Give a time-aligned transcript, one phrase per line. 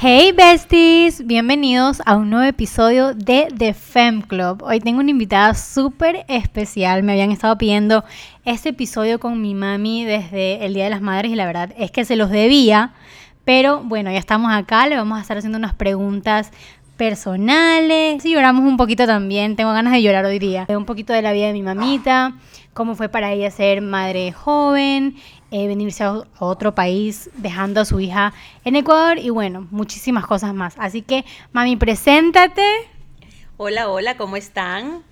[0.00, 4.62] Hey besties, bienvenidos a un nuevo episodio de The Fem Club.
[4.62, 7.02] Hoy tengo una invitada súper especial.
[7.02, 8.04] Me habían estado pidiendo
[8.44, 11.90] este episodio con mi mami desde el Día de las Madres y la verdad es
[11.90, 12.92] que se los debía.
[13.44, 16.52] Pero bueno, ya estamos acá, le vamos a estar haciendo unas preguntas
[16.96, 18.22] personales.
[18.22, 20.66] Si lloramos un poquito también, tengo ganas de llorar hoy día.
[20.68, 22.34] Un poquito de la vida de mi mamita,
[22.72, 25.16] cómo fue para ella ser madre joven,
[25.50, 28.32] eh, venirse a otro país dejando a su hija
[28.64, 30.74] en Ecuador y bueno, muchísimas cosas más.
[30.78, 32.64] Así que, mami, preséntate.
[33.56, 35.02] Hola, hola, ¿cómo están?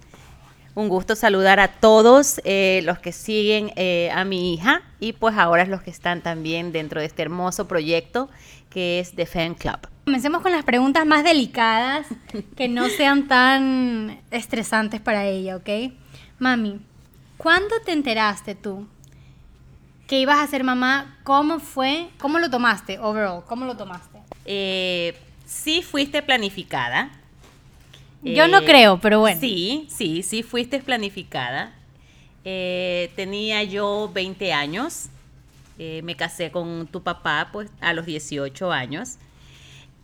[0.74, 5.36] Un gusto saludar a todos eh, los que siguen eh, a mi hija y pues
[5.36, 8.28] ahora los que están también dentro de este hermoso proyecto
[8.68, 9.78] que es The Fan Club.
[10.04, 12.06] Comencemos con las preguntas más delicadas
[12.56, 15.92] que no sean tan estresantes para ella, ¿ok?
[16.38, 16.80] Mami,
[17.36, 18.86] ¿Cuándo te enteraste tú
[20.06, 21.18] que ibas a ser mamá?
[21.24, 22.08] ¿Cómo fue?
[22.18, 23.42] ¿Cómo lo tomaste overall?
[23.46, 24.18] ¿Cómo lo tomaste?
[24.44, 27.10] Eh, sí fuiste planificada.
[28.22, 29.40] Yo no eh, creo, pero bueno.
[29.40, 31.74] Sí, sí, sí fuiste planificada.
[32.44, 35.08] Eh, tenía yo 20 años.
[35.78, 39.16] me casé con tu papá pues, a los 18 años.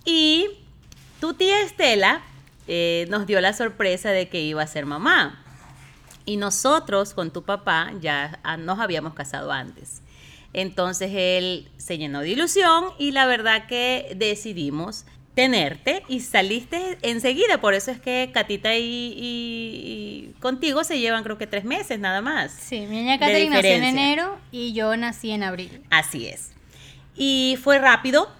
[0.04, 0.46] Y
[1.20, 2.22] tu tía Estela
[3.08, 5.41] nos dio la sorpresa de que iba a ser mamá.
[6.24, 10.02] Y nosotros con tu papá ya ah, nos habíamos casado antes.
[10.52, 17.60] Entonces él se llenó de ilusión y la verdad que decidimos tenerte y saliste enseguida.
[17.60, 22.52] Por eso es que Catita y, contigo se llevan creo que tres meses nada más.
[22.52, 25.82] Sí, mi niña Catita nació en enero y yo nací en abril.
[25.90, 26.52] Así es.
[27.16, 28.30] Y fue rápido,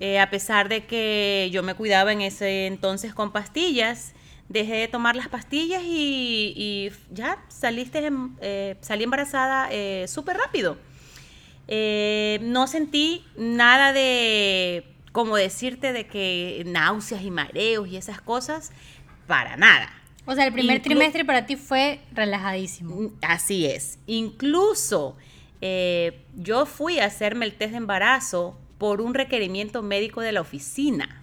[0.00, 4.12] eh, a pesar de que yo me cuidaba en ese entonces con pastillas
[4.48, 10.76] dejé de tomar las pastillas y, ya saliste, eh, salí embarazada eh, súper rápido.
[11.66, 18.72] Eh, no sentí nada de, como decirte, de que náuseas y mareos y esas cosas,
[19.26, 19.90] para nada.
[20.26, 22.96] O sea, el primer trimestre para ti fue relajadísimo.
[22.96, 23.98] Mm, así es.
[24.06, 25.16] Incluso
[26.36, 31.22] yo fui a hacerme el test de embarazo por un requerimiento médico de la oficina.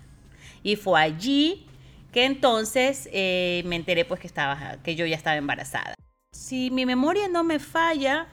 [0.63, 1.67] Y fue allí
[2.11, 5.95] que entonces eh, me enteré pues que, estaba, que yo ya estaba embarazada.
[6.33, 8.27] Si mi memoria no me falla,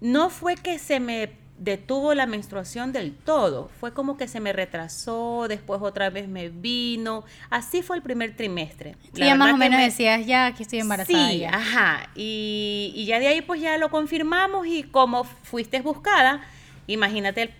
[0.00, 4.52] no fue que se me detuvo la menstruación del todo, fue como que se me
[4.52, 8.96] retrasó, después otra vez me vino, así fue el primer trimestre.
[9.12, 11.30] Sí, ya más o menos decías ya que estoy embarazada.
[11.30, 16.42] Sí, ajá, y, y, ya de ahí pues ya lo confirmamos y como fuiste buscada,
[16.86, 17.54] imagínate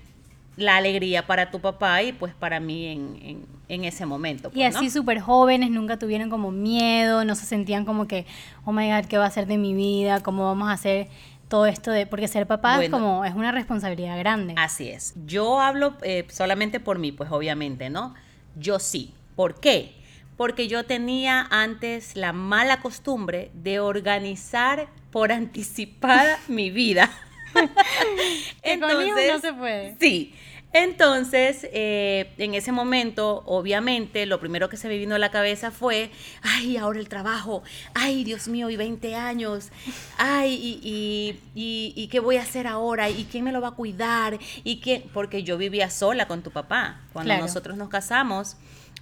[0.57, 4.51] la alegría para tu papá y pues para mí en, en, ese momento.
[4.55, 8.27] y pues, así súper jóvenes, nunca tuvieron como miedo, no se sentían como que,
[8.65, 10.21] oh my God, ¿qué va a ser de mi vida?
[10.21, 11.09] ¿Cómo vamos a hacer
[11.49, 12.07] todo esto de...?
[12.07, 14.55] Porque ser papá es como, es una responsabilidad grande.
[14.57, 15.15] Así es.
[15.27, 18.15] Yo hablo eh, solamente por mí, pues obviamente, ¿no?
[18.57, 19.15] Yo sí.
[19.37, 19.95] ¿Por qué?
[20.37, 27.11] Porque yo tenía antes la mala costumbre de organizar por anticipada mi vida.
[28.63, 29.97] Entonces, no se puede.
[30.01, 30.35] Sí.
[30.75, 35.71] Entonces, eh, en ese momento, obviamente, lo primero que se me vino a la cabeza
[35.71, 36.11] fue,
[36.43, 37.63] ay, ahora el trabajo,
[37.95, 39.71] ay, Dios mío, y 20 años,
[40.19, 44.41] ay, y, y, qué voy a hacer ahora, y quién me lo va a cuidar,
[44.65, 47.03] y qué, porque yo vivía sola con tu papá.
[47.13, 48.57] Cuando nosotros nos casamos,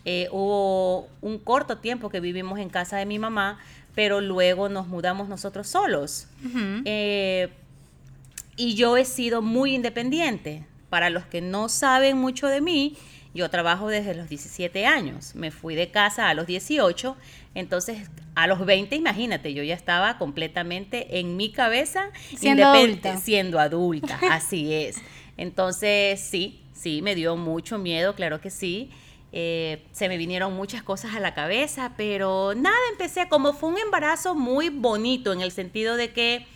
[0.04, 3.59] eh, hubo un corto tiempo que vivimos en casa de mi mamá,
[3.94, 6.27] pero luego nos mudamos nosotros solos.
[8.54, 10.66] Y yo he sido muy independiente.
[10.92, 12.98] Para los que no saben mucho de mí,
[13.32, 15.34] yo trabajo desde los 17 años.
[15.34, 17.16] Me fui de casa a los 18.
[17.54, 23.16] Entonces, a los 20, imagínate, yo ya estaba completamente en mi cabeza, siendo adulta.
[23.16, 24.97] Siendo adulta, así es.
[25.38, 28.91] Entonces, sí, sí, me dio mucho miedo, claro que sí.
[29.32, 33.78] Eh, se me vinieron muchas cosas a la cabeza, pero nada, empecé como fue un
[33.78, 36.47] embarazo muy bonito en el sentido de que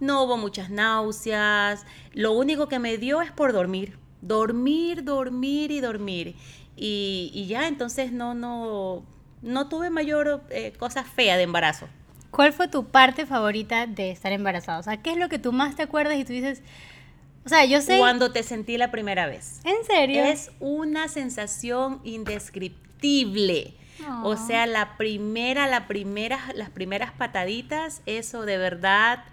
[0.00, 5.80] no hubo muchas náuseas, lo único que me dio es por dormir, dormir, dormir y
[5.80, 6.36] dormir.
[6.76, 9.04] Y, ya entonces no, no,
[9.42, 11.88] no tuve mayor eh, cosa fea de embarazo.
[12.30, 14.78] ¿Cuál fue tu parte favorita de estar embarazada?
[14.78, 16.62] O sea, ¿qué es lo que tú más te acuerdas y tú dices,
[17.44, 17.98] o sea, yo sé...
[17.98, 19.60] Cuando te sentí la primera vez.
[19.64, 20.22] ¿En serio?
[20.22, 23.74] Es una sensación indescriptible.
[24.22, 29.24] O sea, la primera, la primera, las primeras pataditas, eso de verdad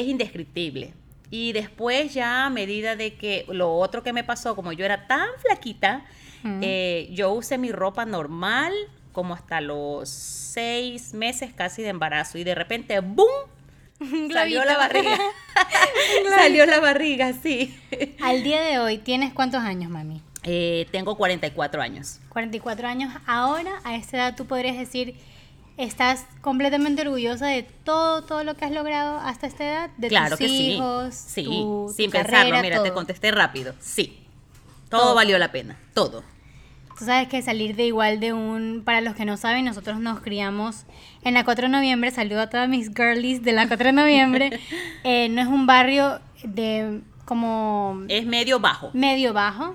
[0.00, 0.92] es indescriptible.
[1.30, 5.06] Y después ya a medida de que lo otro que me pasó, como yo era
[5.06, 6.04] tan flaquita,
[6.62, 8.72] eh, yo usé mi ropa normal
[9.10, 13.26] como hasta los seis meses casi de embarazo y de repente, ¡boom!
[14.32, 15.18] Salió la barriga.
[16.36, 17.76] Salió la barriga, sí.
[18.22, 20.22] Al día de hoy, ¿tienes cuántos años, mami?
[20.44, 22.20] Eh, tengo 44 años.
[22.28, 23.12] 44 años.
[23.26, 25.16] Ahora, a esta edad, tú podrías decir,
[25.76, 30.30] estás completamente orgullosa de todo, todo lo que has logrado hasta esta edad, de claro
[30.36, 31.42] tus que hijos, sí.
[31.42, 32.38] Sí, tu- sin tu pensarlo.
[32.50, 33.74] carrera, Mira, te contesté rápido.
[33.80, 34.18] Sí.
[34.88, 35.14] Todo, Todo.
[35.16, 35.78] valió la pena.
[35.94, 36.22] Todo.
[36.98, 40.20] Tú sabes que salir de igual de un, para los que no saben, nosotros nos
[40.20, 40.84] criamos
[41.22, 44.60] en la 4 de noviembre, saludo a todas mis girlies de la 4 de noviembre,
[45.04, 48.90] eh, no es un barrio de como Es medio bajo.
[48.94, 49.74] medio bajo,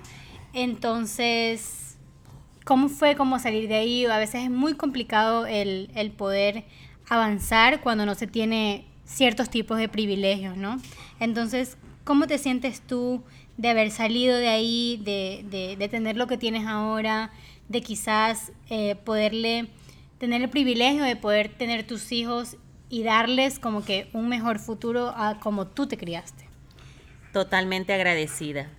[0.54, 1.91] entonces,
[2.66, 4.06] ¿cómo fue como salir de ahí?
[4.06, 6.64] A veces es muy complicado el, el poder
[7.10, 10.80] avanzar cuando no se tiene ciertos tipos de privilegios, ¿no?
[11.20, 13.24] Entonces, ¿cómo te sientes tú
[13.58, 17.32] de haber salido de ahí, de, de- de tener lo que tienes ahora,
[17.68, 19.68] de quizás eh, poderle
[20.18, 22.58] tener el privilegio de poder tener tus hijos
[22.90, 26.46] y darles como que un mejor futuro a como tú te criaste?
[27.34, 28.70] Totalmente agradecida.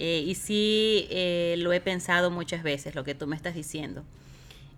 [0.00, 4.04] Eh, y sí, eh, lo he pensado muchas veces, lo que tú me estás diciendo.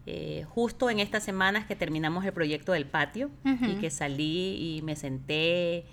[0.07, 4.83] Eh, justo en estas semanas que terminamos el proyecto del patio y que salí y
[4.83, 5.85] me senté,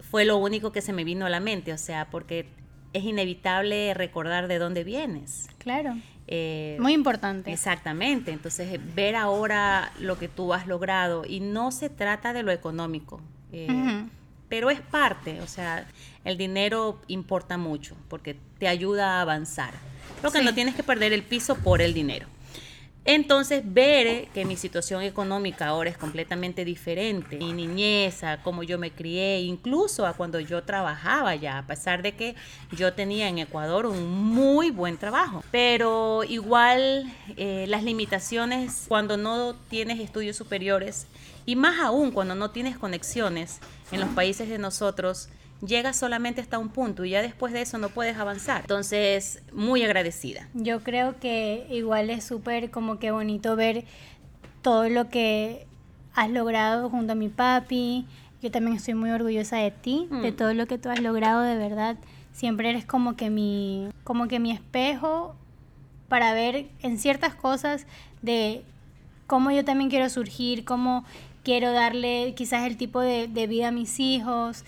[0.00, 2.46] fue lo único que se me vino a la mente, o sea, porque
[2.94, 5.48] es inevitable recordar de dónde vienes.
[5.58, 5.94] Claro.
[6.80, 7.52] Muy importante.
[7.52, 12.52] Exactamente, entonces ver ahora lo que tú has logrado y no se trata de lo
[12.52, 13.20] económico.
[14.52, 15.86] Pero es parte, o sea,
[16.26, 19.72] el dinero importa mucho porque te ayuda a avanzar.
[20.20, 20.44] Creo que Sí.
[20.44, 22.26] no tienes que perder el piso por el dinero.
[23.04, 28.62] Entonces, ver eh, que mi situación económica ahora es completamente diferente, mi niñez, a cómo
[28.62, 32.36] yo me crié, incluso a cuando yo trabajaba ya, a pesar de que
[32.70, 35.42] yo tenía en Ecuador un muy buen trabajo.
[35.50, 41.06] Pero igual eh, las limitaciones cuando no tienes estudios superiores
[41.44, 43.58] y más aún cuando no tienes conexiones
[43.90, 45.28] en los países de nosotros,
[45.64, 48.62] llegas solamente hasta un punto y ya después de eso no puedes avanzar.
[48.62, 50.48] Entonces, muy agradecida.
[50.54, 53.84] Yo creo que igual es súper como que bonito ver
[54.62, 55.66] todo lo que
[56.14, 58.06] has logrado junto a mi papi.
[58.42, 60.36] Yo también estoy muy orgullosa de ti, de Mm.
[60.36, 61.96] todo lo que tú has logrado, de verdad.
[62.32, 65.36] Siempre eres como que mi, como que mi espejo
[66.08, 67.86] para ver en ciertas cosas
[68.20, 68.62] de
[69.26, 71.04] cómo yo también quiero surgir, cómo
[71.44, 74.64] quiero darle quizás el tipo de, de vida a mis hijos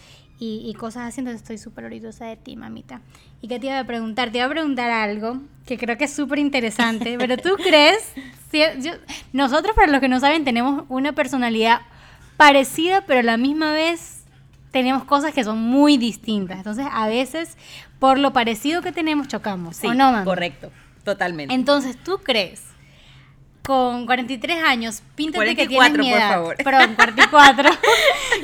[0.65, 1.21] y, y cosas así.
[1.21, 3.01] Entonces estoy súper orgullosa de ti, mamita.
[3.41, 4.31] ¿Y qué te iba a preguntar?
[4.31, 8.03] Te iba a preguntar algo que creo que es súper interesante, pero tú crees,
[8.51, 8.93] si- yo-
[9.33, 11.81] nosotros para los que no saben tenemos una personalidad
[12.37, 14.25] parecida, pero a la misma vez
[14.73, 16.59] tenemos cosas que son muy distintas.
[16.59, 17.57] Entonces a veces
[17.99, 19.77] por lo parecido que tenemos chocamos.
[19.77, 20.25] Sí, ¿O no, mami?
[20.25, 20.71] correcto,
[21.05, 21.55] totalmente.
[21.55, 22.63] Entonces, ¿tú crees?
[23.63, 26.31] Con 43 años, píntate que tienes 44, mi por edad.
[26.35, 26.57] favor.
[26.57, 27.71] Perdón, 44.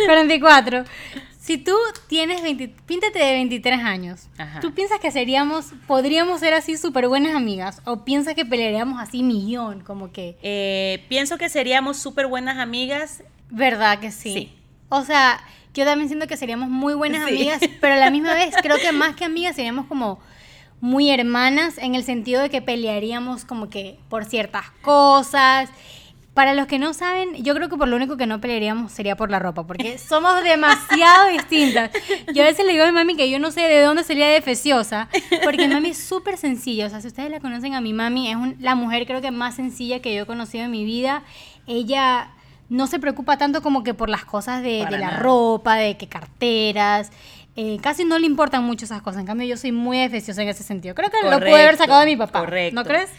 [0.07, 0.85] 44.
[1.51, 1.75] Si tú
[2.07, 4.29] tienes 20, píntate de 23 años.
[4.39, 4.61] Ajá.
[4.61, 7.83] ¿Tú piensas que seríamos, podríamos ser así súper buenas amigas?
[7.87, 9.81] ¿O piensas que pelearíamos así millón?
[9.81, 13.25] Como que, Eh, pienso que seríamos súper buenas amigas.
[13.51, 14.33] ¿verdad que sí?
[14.33, 14.53] Sí.
[14.91, 15.41] O sea,
[15.75, 17.35] yo también siento que seríamos muy buenas Sí.
[17.35, 20.21] amigas, pero a la misma vez creo que más que amigas seríamos como
[20.81, 25.69] muy hermanas en el sentido de que pelearíamos como que por ciertas cosas.
[26.35, 29.17] Para los que no saben, yo creo que por lo único que no pelearíamos sería
[29.17, 31.91] por la ropa, porque somos demasiado distintas.
[32.33, 34.29] Yo a veces le digo a mi mami que yo no sé de dónde sería
[34.29, 35.09] de feciosa,
[35.43, 36.87] porque mi mami es súper sencilla.
[36.87, 39.33] O sea, si ustedes la conocen a mi mami, es un- la mujer creo que
[39.33, 41.25] más sencilla que yo he conocido en mi vida.
[41.67, 42.31] Ella
[42.69, 47.11] no se preocupa tanto como que por las cosas de, la ropa, de que carteras.
[47.57, 49.21] eh, casi no le importan mucho esas cosas.
[49.21, 50.95] En cambio, yo soy muy efeciosa en ese sentido.
[50.95, 52.39] Creo que lo pude haber sacado de mi papá.
[52.41, 52.75] correcto.
[52.77, 53.11] ¿No crees?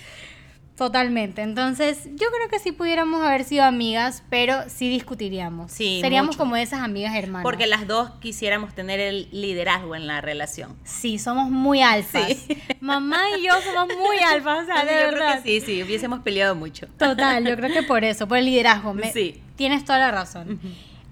[0.82, 1.44] Totalmente.
[1.44, 5.72] Entonces, yo creo que sí pudiéramos haber sido amigas, pero sí discutiríamos.
[5.72, 6.40] Sí, Seríamos mucho.
[6.40, 7.44] como esas amigas hermanas.
[7.44, 10.76] Porque las dos quisiéramos tener el liderazgo en la relación.
[10.84, 12.30] Sí, somos muy alfas.
[12.36, 12.58] Sí.
[12.80, 15.44] Mamá y yo somos muy alfas, o sea, de yo creo verdad.
[15.44, 16.88] que sí, sí, hubiésemos peleado mucho.
[16.98, 18.96] Total, yo creo que por eso, por el liderazgo.
[18.96, 19.40] Me- Sí.
[19.58, 20.60] Tienes toda la razón.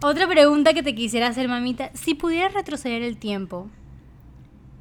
[0.02, 1.92] Otra pregunta que te quisiera hacer, mamita.
[1.94, 3.70] Si pudieras retroceder el tiempo,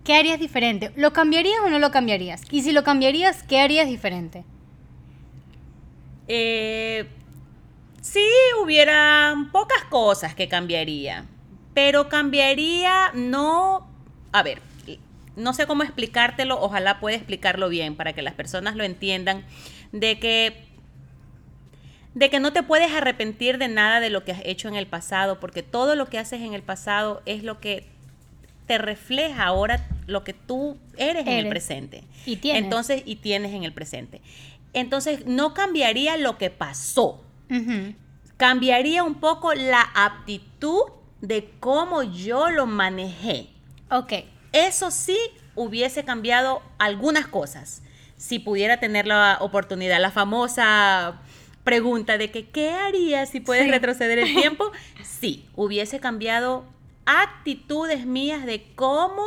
[0.04, 0.92] ¿qué harías diferente?
[0.96, 2.40] ¿Lo cambiarías o no lo cambiarías?
[2.50, 4.44] Y si lo cambiarías, ¿qué harías diferente?
[6.28, 7.06] Eh,
[8.00, 8.24] sí,
[8.62, 11.24] hubiera pocas cosas que cambiaría,
[11.74, 13.88] pero cambiaría no,
[14.32, 14.60] a ver,
[15.36, 19.44] no sé cómo explicártelo, ojalá pueda explicarlo bien para que las personas lo entiendan,
[19.92, 20.68] de que
[22.14, 24.86] de que no te puedes arrepentir de nada de lo que has hecho en el
[24.86, 27.86] pasado, porque todo lo que haces en el pasado es lo que
[28.66, 31.50] te refleja ahora lo que tú eres, en el Eres.
[31.50, 32.04] presente.
[32.26, 32.64] Y tienes.
[32.64, 34.20] Entonces, y tienes en el presente.
[34.72, 37.22] Entonces, no cambiaría lo que pasó.
[38.36, 40.82] Cambiaría un poco la aptitud
[41.20, 43.48] de cómo yo lo manejé.
[43.90, 44.12] Ok.
[44.52, 45.18] Eso sí
[45.56, 47.82] hubiese cambiado algunas cosas.
[48.16, 51.20] Si pudiera tener la oportunidad, la famosa
[51.64, 53.70] pregunta de que ¿qué harías si puedes Sí.
[53.70, 54.70] retroceder el tiempo?
[55.02, 56.64] Sí, hubiese cambiado
[57.04, 59.24] actitudes mías de cómo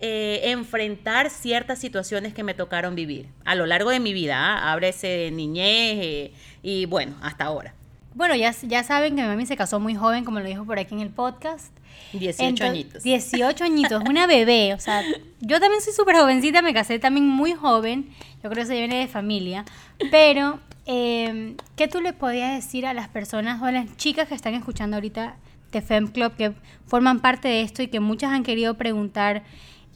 [0.00, 4.36] eh, enfrentar ciertas situaciones que me tocaron vivir a lo largo de mi vida.
[4.38, 4.72] ¿ah?
[4.72, 7.74] Ábrese de niñez eh, y bueno, hasta ahora.
[8.14, 10.78] Bueno, ya, ya saben que mi mami se casó muy joven, como lo dijo por
[10.78, 11.72] aquí en el podcast.
[12.12, 13.02] 18 Ento- añitos.
[13.02, 14.74] 18 añitos, una bebé.
[14.74, 15.02] O sea,
[15.40, 18.08] yo también soy súper jovencita, me casé también muy joven.
[18.42, 19.64] Yo creo que eso viene de familia.
[20.10, 24.34] Pero, eh, ¿qué tú le podías decir a las personas o a las chicas que
[24.34, 25.36] están escuchando ahorita
[25.70, 26.52] de Fem Club, que
[26.86, 29.44] forman parte de esto y que muchas han querido preguntar,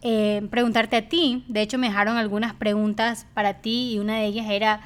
[0.02, 1.44] eh, preguntarte a ti?
[1.48, 4.80] De hecho, me dejaron algunas preguntas para ti y una de ellas era,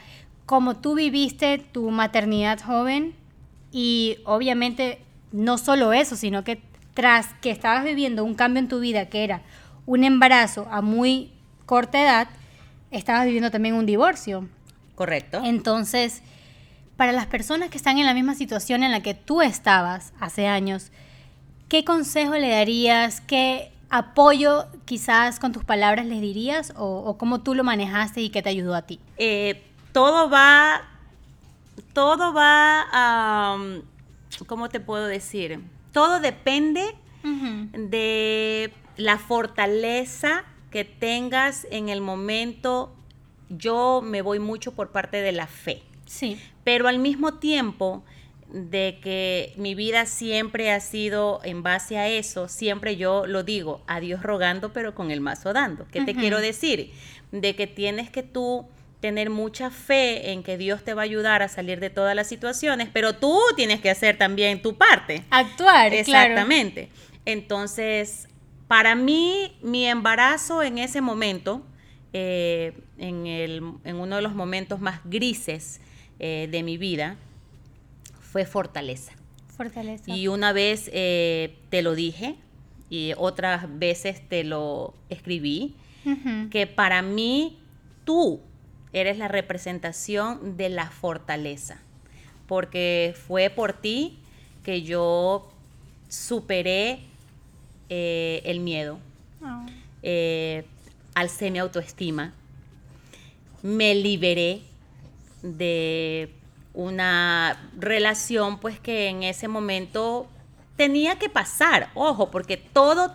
[0.44, 3.14] ¿cómo tú viviste tu maternidad joven?
[3.72, 5.00] Y obviamente
[5.32, 6.60] no solo eso, sino que
[6.94, 9.42] tras que estabas viviendo un cambio en tu vida, que era
[9.86, 11.30] un embarazo a muy
[11.66, 12.28] corta edad,
[12.90, 14.48] estabas viviendo también un divorcio.
[14.94, 15.40] Correcto.
[15.44, 16.22] Entonces,
[16.96, 20.46] para las personas que están en la misma situación en la que tú estabas hace
[20.46, 20.90] años,
[21.68, 23.20] ¿qué consejo le darías?
[23.20, 26.72] ¿Qué apoyo quizás con tus palabras les dirías?
[26.76, 29.00] ¿O, o cómo tú lo manejaste y qué te ayudó a ti?
[29.18, 29.62] Eh,
[29.92, 30.82] todo va,
[31.92, 33.56] todo va a,
[34.46, 35.60] ¿cómo te puedo decir?
[35.92, 36.82] Todo depende
[37.72, 42.94] de la fortaleza que tengas en el momento.
[43.48, 46.40] Yo me voy mucho por parte de la fe, Sí.
[46.64, 48.04] pero al mismo tiempo
[48.56, 53.82] de que mi vida siempre ha sido en base a eso, siempre yo lo digo,
[53.86, 55.86] a Dios rogando, pero con el mazo dando.
[55.92, 56.90] ¿Qué te quiero decir?
[57.32, 58.66] De que tienes que tú
[59.00, 62.28] tener mucha fe en que Dios te va a ayudar a salir de todas las
[62.28, 65.22] situaciones, pero tú tienes que hacer también tu parte.
[65.30, 65.96] Actuar, claro.
[66.00, 66.88] Exactamente.
[67.26, 68.26] Entonces,
[68.68, 71.62] para mí, mi embarazo en ese momento,
[72.14, 75.80] eh, en, el- en uno de los momentos más grises
[76.18, 77.16] eh, de mi vida,
[78.36, 79.12] fue fortaleza.
[79.56, 80.14] Fortaleza.
[80.14, 82.34] Y una vez eh, te lo dije
[82.90, 85.74] y otras veces te lo escribí,
[86.50, 87.58] que para mí
[88.04, 88.40] tú
[88.92, 91.80] eres la representación de la fortaleza,
[92.46, 94.18] porque fue por ti
[94.62, 95.50] que yo
[96.10, 96.98] superé
[97.88, 98.98] eh, el miedo,
[99.40, 99.64] Ah.
[100.02, 100.66] eh,
[101.14, 102.34] alcé mi autoestima,
[103.62, 104.60] me liberé
[105.42, 106.30] de
[106.76, 110.28] una relación pues que en ese momento
[110.76, 113.14] tenía que pasar, ojo, porque todo,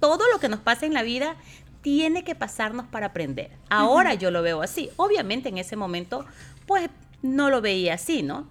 [0.00, 1.36] todo lo que nos pasa en la vida
[1.82, 3.50] tiene que pasarnos para aprender.
[3.68, 4.90] Ahora yo lo veo así.
[4.96, 6.24] Obviamente en ese momento
[6.66, 6.88] pues
[7.20, 8.48] no lo veía así, ¿no?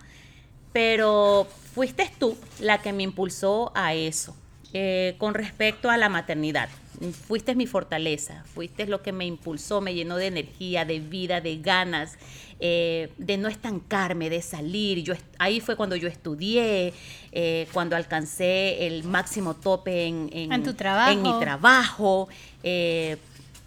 [0.72, 4.36] Pero fuiste tú la que me impulsó a eso.
[4.76, 6.70] Eh, con respecto a la maternidad,
[7.12, 11.58] fuiste mi fortaleza, fuiste lo que me impulsó, me llenó de energía, de vida, de
[11.58, 12.18] ganas,
[12.60, 15.04] eh, de no estancarme, de salir.
[15.04, 16.94] Yo, ahí fue cuando yo estudié,
[17.32, 21.12] eh, cuando alcancé el máximo tope en, En tu trabajo.
[21.12, 22.30] en mi trabajo.
[22.64, 23.18] eh,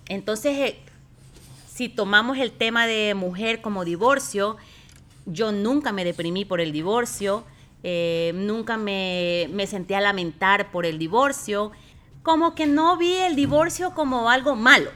[0.08, 0.74] entonces,
[1.68, 4.56] si tomamos el tema de mujer como divorcio,
[5.26, 7.44] yo nunca me deprimí por el divorcio,
[8.34, 11.72] nunca me, me senté a lamentar por el divorcio,
[12.26, 14.90] como que no vi el divorcio como algo malo,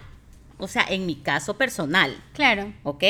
[0.58, 2.72] o sea, en mi caso personal, Claro.
[2.82, 3.04] ¿ok?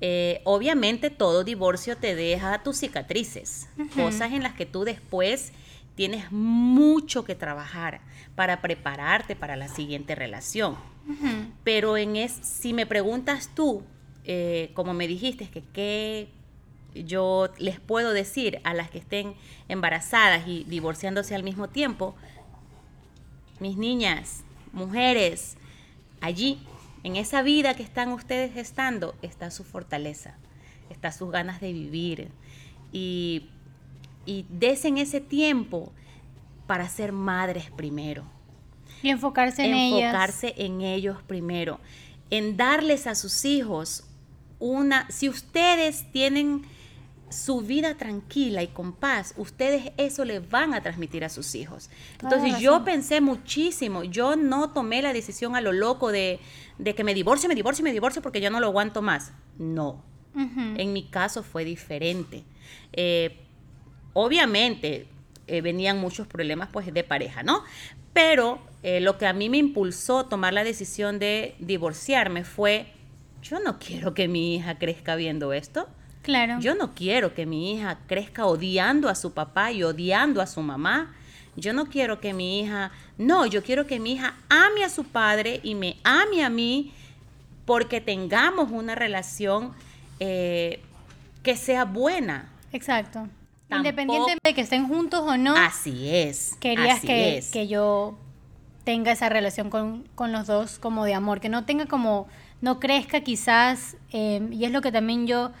[0.00, 5.52] Eh, obviamente todo divorcio te deja tus cicatrices, cosas en las que tú después
[5.94, 8.00] tienes mucho que trabajar
[8.34, 10.74] para prepararte para la siguiente relación.
[11.62, 13.84] Pero en es, si me preguntas tú,
[14.24, 16.28] eh, como me dijiste, que qué
[16.92, 19.34] yo les puedo decir a las que estén
[19.68, 22.16] embarazadas y divorciándose al mismo tiempo,
[23.60, 24.42] mis niñas,
[24.72, 25.56] mujeres,
[26.20, 26.58] allí,
[27.02, 30.36] en esa vida que están ustedes estando, está su fortaleza,
[30.90, 32.30] está sus ganas de vivir.
[32.92, 33.46] Y,
[34.26, 35.92] y desen ese tiempo
[36.66, 38.24] para ser madres primero
[39.02, 40.00] Y enfocarse en ellas.
[40.00, 41.78] enfocarse en ellos primero,
[42.30, 44.04] en darles a sus hijos
[44.58, 46.64] una, si ustedes tienen
[47.34, 51.90] su vida tranquila y con paz, ustedes eso le van a transmitir a sus hijos.
[52.22, 56.40] Entonces yo pensé muchísimo, yo no tomé la decisión a lo loco de,
[56.78, 59.32] de que me divorcie, me divorcie, me divorcie porque yo no lo aguanto más.
[59.58, 60.02] No,
[60.34, 62.44] en mi caso fue diferente.
[62.92, 63.40] Eh,
[64.12, 65.06] obviamente
[65.46, 67.62] eh, venían muchos problemas pues de pareja, ¿no?
[68.12, 72.92] Pero eh, lo que a mí me impulsó tomar la decisión de divorciarme fue,
[73.42, 75.88] yo no quiero que mi hija crezca viendo esto.
[76.24, 76.58] Claro.
[76.58, 80.62] Yo no quiero que mi hija crezca odiando a su papá y odiando a su
[80.62, 81.14] mamá.
[81.54, 85.04] Yo no quiero que mi hija, no, yo quiero que mi hija ame a su
[85.04, 86.94] padre y me ame a mí
[87.66, 89.72] porque tengamos una relación
[90.18, 90.80] eh,
[91.42, 92.50] que sea buena.
[92.72, 93.28] Exacto.
[93.70, 95.54] Independientemente de que estén juntos o no.
[95.54, 96.56] Así es.
[96.58, 97.50] Querías así que, es.
[97.50, 98.16] que yo
[98.84, 102.28] tenga esa relación con, con los dos como de amor, que no tenga como,
[102.62, 105.52] no crezca quizás, eh, y es lo que también yo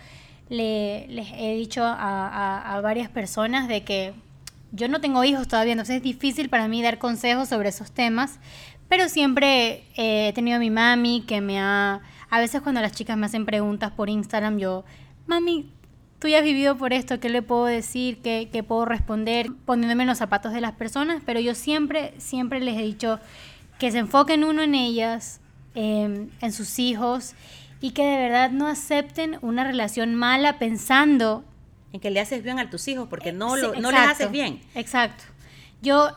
[0.48, 4.14] le, les he dicho a, a- a varias personas de que
[4.72, 8.38] yo no tengo hijos todavía, entonces es difícil para mí dar consejos sobre esos temas,
[8.88, 12.92] pero siempre eh, he tenido a mi mami que me ha, a veces cuando las
[12.92, 14.84] chicas me hacen preguntas por Instagram, yo,
[15.26, 15.70] mami,
[16.18, 18.18] tú ya has vivido por esto, ¿qué le puedo decir?
[18.22, 19.50] ¿Qué, qué puedo responder?
[19.64, 23.20] Poniéndome en los zapatos de las personas, pero yo siempre, siempre les he dicho
[23.78, 25.40] que se enfoquen uno en ellas,
[25.74, 27.34] eh, en sus hijos,
[27.84, 31.44] y que de verdad no acepten una relación mala pensando
[31.92, 34.30] En que le haces bien a tus hijos porque no, Sí, lo, no les haces
[34.30, 34.60] bien.
[34.74, 35.24] Exacto.
[35.82, 36.08] Yo,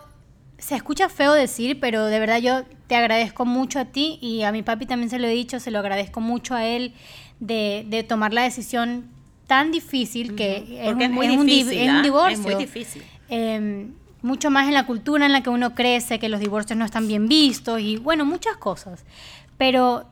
[0.58, 4.54] se escucha feo decir, pero de verdad yo te agradezco mucho a ti y a
[4.54, 6.94] mi papi también se lo he dicho, se lo agradezco mucho a él
[7.42, 9.10] de, de tomar la decisión
[9.46, 12.02] tan difícil que es un- muy un es un ¿ah?
[12.02, 12.32] divorcio.
[12.40, 13.04] Es muy difícil.
[13.28, 13.88] Eh,
[14.22, 17.10] mucho más en la cultura en la que uno crece, que los divorcios no están
[17.10, 19.04] bien vistos y bueno, muchas cosas.
[19.58, 20.06] Pero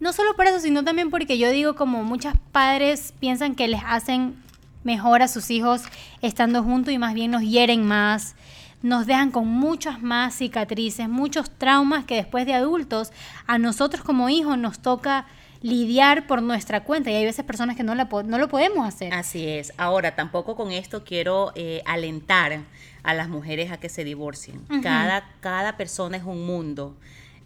[0.00, 3.82] no solo por eso, sino también porque yo digo como muchos padres piensan que les
[3.86, 4.36] hacen
[4.82, 5.82] mejor a sus hijos
[6.22, 8.36] estando juntos y más bien nos hieren más,
[8.82, 13.12] nos dejan con muchas más cicatrices, muchos traumas que después de adultos
[13.46, 15.26] a nosotros como hijos nos toca
[15.62, 19.14] lidiar por nuestra cuenta y hay veces personas que no, la no lo podemos hacer.
[19.14, 19.72] Así es.
[19.78, 22.60] Ahora, tampoco con esto quiero eh, alentar
[23.02, 24.60] a las mujeres a que se divorcien.
[24.82, 26.94] Cada, cada persona es un mundo.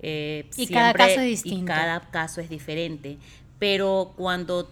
[0.00, 1.66] Eh, Y cada caso es Y distinto.
[1.66, 3.18] cada caso es diferente.
[3.58, 4.68] Pero cuando,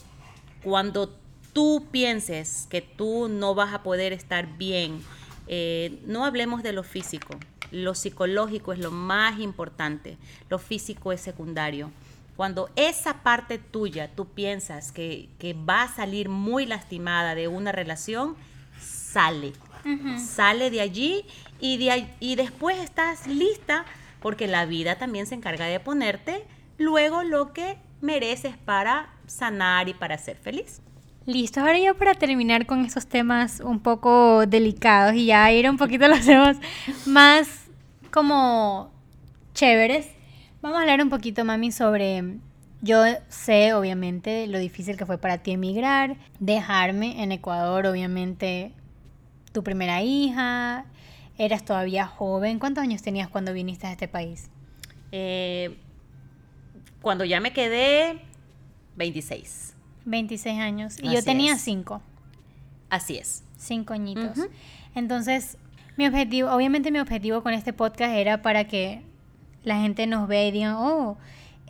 [0.62, 1.14] cuando
[1.52, 5.02] tú pienses que tú no vas a poder estar bien,
[5.48, 7.36] eh, no hablemos de lo físico.
[7.72, 10.18] Lo psicológico es lo más importante.
[10.48, 11.90] Lo físico es secundario.
[12.36, 17.72] Cuando esa parte tuya tú piensas que, que va a salir muy lastimada de una
[17.72, 18.36] relación,
[18.80, 19.52] sale.
[20.18, 21.24] Sale de allí
[21.60, 23.84] y, de y después estás lista
[24.26, 26.42] porque la vida también se encarga de ponerte
[26.78, 30.82] luego lo que mereces para sanar y para ser feliz.
[31.26, 35.76] Listo, ahora ya para terminar con esos temas un poco delicados y ya ir un
[35.76, 36.56] poquito a los temas
[37.06, 37.66] más
[38.10, 38.90] como
[39.54, 40.08] chéveres,
[40.60, 42.24] vamos a hablar un poquito, mami, sobre...
[42.82, 48.72] Yo sé, obviamente, lo difícil que fue para ti emigrar, dejarme en Ecuador, obviamente,
[49.52, 50.84] tu primera hija,
[51.38, 52.58] eras todavía joven.
[52.58, 54.50] ¿Cuántos años tenías cuando viniste a este país?
[55.12, 55.76] Eh,
[57.02, 58.20] cuando ya me quedé,
[58.96, 59.74] 26.
[60.04, 60.98] 26 años.
[61.02, 61.60] Y Así yo tenía es.
[61.60, 62.00] 5.
[62.90, 63.42] Así es.
[63.58, 64.38] cinco añitos.
[64.38, 64.48] Ujú.
[64.94, 65.58] Entonces,
[65.96, 69.02] mi objetivo, obviamente mi objetivo con este podcast era para que
[69.64, 71.16] la gente nos vea y diga, oh,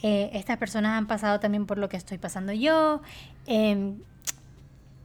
[0.02, 3.00] eh, estas personas han pasado también por lo que estoy pasando yo,
[3.46, 4.00] em,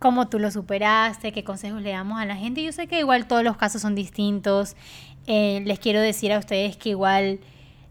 [0.01, 2.63] cómo tú lo superaste, qué consejos le damos a la gente.
[2.63, 4.75] Yo sé que igual todos los casos son distintos.
[5.27, 7.39] Eh, les quiero decir a ustedes que igual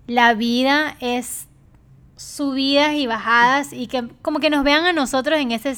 [0.09, 1.47] la vida es
[2.17, 5.77] subidas y bajadas y que como que nos vean a nosotros en ese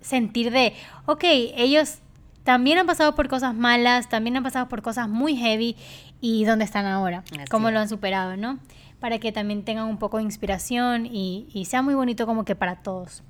[0.00, 0.72] sentir de,
[1.06, 1.98] ok, ellos
[2.44, 5.74] también han pasado por cosas malas, también han pasado por cosas muy heavy
[6.20, 8.60] y dónde están ahora, Así cómo lo han superado, ¿no?
[9.00, 12.54] Para que también tengan un poco de inspiración y, y sea muy bonito como que
[12.54, 13.24] para todos.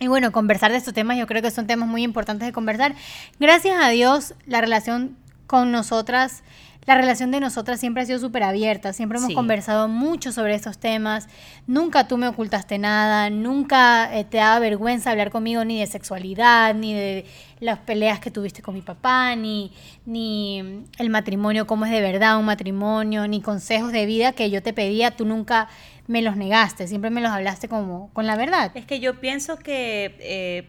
[0.00, 2.94] Y bueno, conversar de estos temas yo creo que son temas muy importantes de conversar.
[3.38, 6.42] Gracias a Dios, la relación con nosotras,
[6.86, 8.94] la relación de nosotras siempre ha sido súper abierta.
[8.94, 9.34] Siempre hemos Sí.
[9.34, 11.28] conversado mucho sobre estos temas.
[11.66, 16.74] Nunca tú me ocultaste nada, nunca eh, te daba vergüenza hablar conmigo ni de sexualidad,
[16.74, 17.26] ni de
[17.60, 19.70] las peleas que tuviste con mi papá, ni,
[20.06, 24.62] ni el matrimonio, cómo es de verdad un matrimonio, ni consejos de vida que yo
[24.62, 25.68] te pedía, tú nunca
[26.10, 28.72] me los negaste, siempre me los hablaste como con la verdad.
[28.74, 30.68] Es que yo pienso que eh,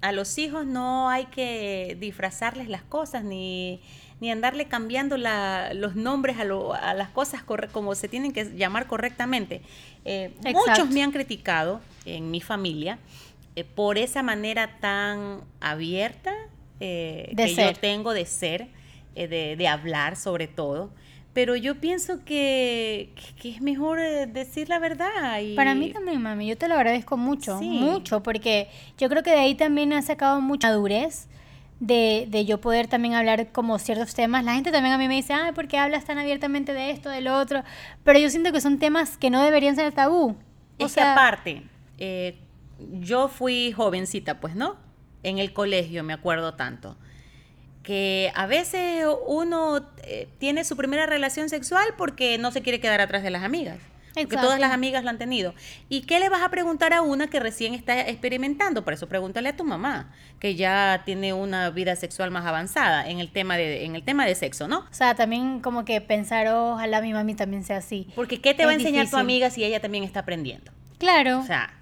[0.00, 3.80] a los hijos no hay que disfrazarles las cosas ni,
[4.20, 8.44] ni andarle cambiando la- los nombres a, lo- a las cosas como se tienen que
[8.56, 9.62] llamar correctamente.
[10.04, 12.98] Eh, muchos me han criticado en mi familia
[13.54, 16.32] eh, por esa manera tan abierta
[17.46, 17.74] que ser.
[17.74, 18.66] yo tengo de ser,
[19.14, 20.90] de, de hablar sobre todo.
[21.32, 25.40] Pero yo pienso que, que es mejor eh, decir la verdad.
[25.40, 27.68] Y, Para mí también, mami, yo te lo agradezco mucho, Sí.
[27.68, 28.68] mucho, porque
[28.98, 31.28] yo creo que de ahí también ha sacado mucha madurez
[31.80, 34.44] de, de yo poder también hablar como ciertos temas.
[34.44, 37.08] La gente también a mí me dice, ay, ¿por qué hablas tan abiertamente de esto,
[37.08, 37.64] de lo otro?
[38.04, 40.30] Pero yo siento que son temas que no deberían ser tabú.
[40.30, 40.36] O
[40.78, 41.62] Es que sea, aparte,
[41.98, 42.36] eh,
[43.00, 44.76] yo fui jovencita, pues, ¿no?
[45.22, 46.96] En el colegio, me acuerdo tanto.
[47.82, 53.00] Que a veces uno eh, tiene su primera relación sexual porque no se quiere quedar
[53.00, 53.78] atrás de las amigas.
[54.14, 55.54] Porque todas las amigas lo han tenido.
[55.88, 58.84] ¿Y qué le vas a preguntar a una que recién está experimentando?
[58.84, 63.20] Por eso pregúntale a tu mamá, que ya tiene una vida sexual más avanzada en
[63.20, 64.80] el tema de, en el tema de sexo, ¿no?
[64.80, 68.08] O sea, también como que pensar, ojalá mi mami también sea así.
[68.14, 70.72] Porque ¿qué te va a enseñar tu amiga si ella también está aprendiendo?
[70.98, 71.38] Claro.
[71.38, 71.72] O sea,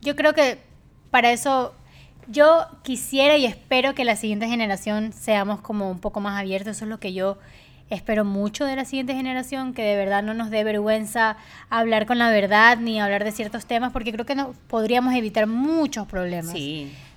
[0.00, 0.58] yo creo que
[1.10, 1.74] para eso
[2.30, 6.76] yo quisiera y espero que la siguiente generación seamos como un poco más abiertos.
[6.76, 7.38] Eso es lo que yo
[7.90, 11.36] espero mucho de la siguiente generación, que de verdad no nos dé vergüenza
[11.68, 15.46] hablar con la verdad ni hablar de ciertos temas, porque creo que no, podríamos evitar
[15.46, 16.54] muchos problemas.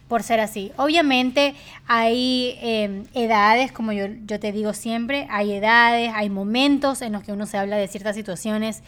[0.07, 0.71] Por ser así.
[0.77, 1.55] Obviamente
[1.87, 7.23] hay em, edades, como yo, yo te digo siempre, hay edades, hay momentos en los
[7.23, 8.83] que uno se habla de ciertas situaciones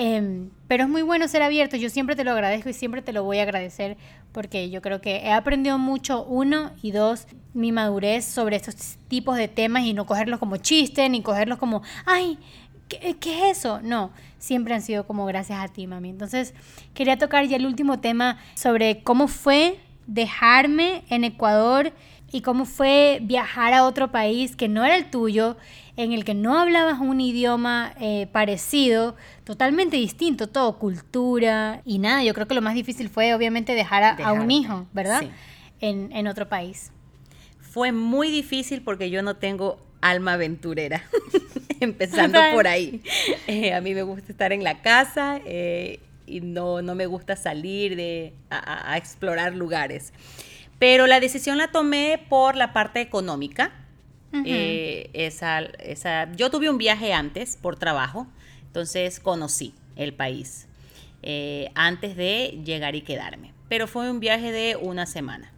[0.00, 3.12] Em, pero es muy bueno ser abierto, yo siempre te lo agradezco y siempre te
[3.12, 3.96] lo voy a agradecer
[4.30, 9.36] porque yo creo que he aprendido mucho, uno, y dos, mi madurez sobre estos tipos
[9.36, 12.38] de temas y no cogerlos como chiste, ni cogerlos como, ay,
[12.88, 13.80] ¿qué, ¿qué, es eso?
[13.82, 16.10] No, siempre han sido como gracias a ti, mami.
[16.10, 16.54] Entonces,
[16.94, 21.92] quería tocar ya el último tema sobre cómo fue dejarme en Ecuador
[22.30, 25.56] y cómo fue viajar a otro país que no era el tuyo,
[25.98, 32.22] en el que no hablabas un idioma eh, parecido, totalmente distinto, todo, cultura y nada.
[32.22, 35.24] Yo creo que lo más difícil fue obviamente dejar a, un hijo, ¿verdad?
[35.80, 36.92] En, en otro país.
[37.60, 41.02] Fue muy difícil porque yo no tengo alma aventurera,
[41.80, 43.02] empezando por ahí.
[43.48, 47.34] Eh, a mí me gusta estar en la casa eh, y no, no me gusta
[47.34, 50.12] salir de, a, a explorar lugares.
[50.78, 53.72] Pero la decisión la tomé por la parte económica.
[54.32, 58.26] Eh, esa, esa, yo tuve un viaje antes por trabajo,
[58.66, 60.68] entonces conocí el país
[61.22, 63.52] eh, antes de llegar y quedarme.
[63.68, 65.52] Pero fue un viaje de una semana.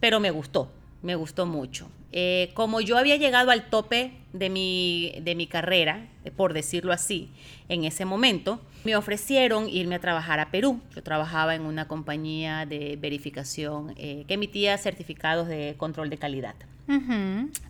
[0.00, 0.70] Pero me gustó,
[1.02, 1.88] me gustó mucho.
[2.12, 7.30] Eh, como yo había llegado al tope de mi, de mi carrera, por decirlo así,
[7.68, 10.80] en ese momento, me ofrecieron irme a trabajar a Perú.
[10.94, 16.54] Yo trabajaba en una compañía de verificación que emitía certificados de control de calidad.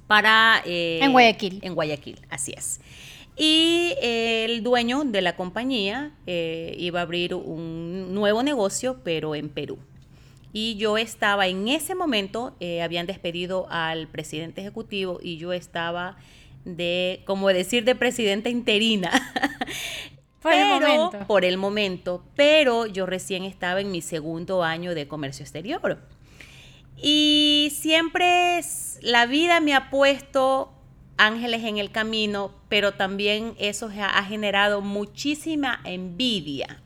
[0.06, 0.62] Para...
[0.64, 1.60] Eh, en Guayaquil.
[1.62, 2.80] En Guayaquil, así es.
[3.36, 9.78] Y el dueño de la compañía iba a abrir un nuevo negocio, pero en Perú
[10.54, 16.16] y yo estaba en ese momento, eh, habían despedido al presidente ejecutivo y yo estaba
[16.64, 19.10] de, como decir, de presidenta interina.
[20.40, 21.26] Por el momento.
[21.26, 25.98] Por el momento, pero yo recién estaba en mi segundo año de comercio exterior.
[27.06, 28.62] Y siempre
[29.02, 30.72] la vida me ha puesto
[31.18, 36.80] ángeles en el camino, pero también eso ha generado muchísima envidia.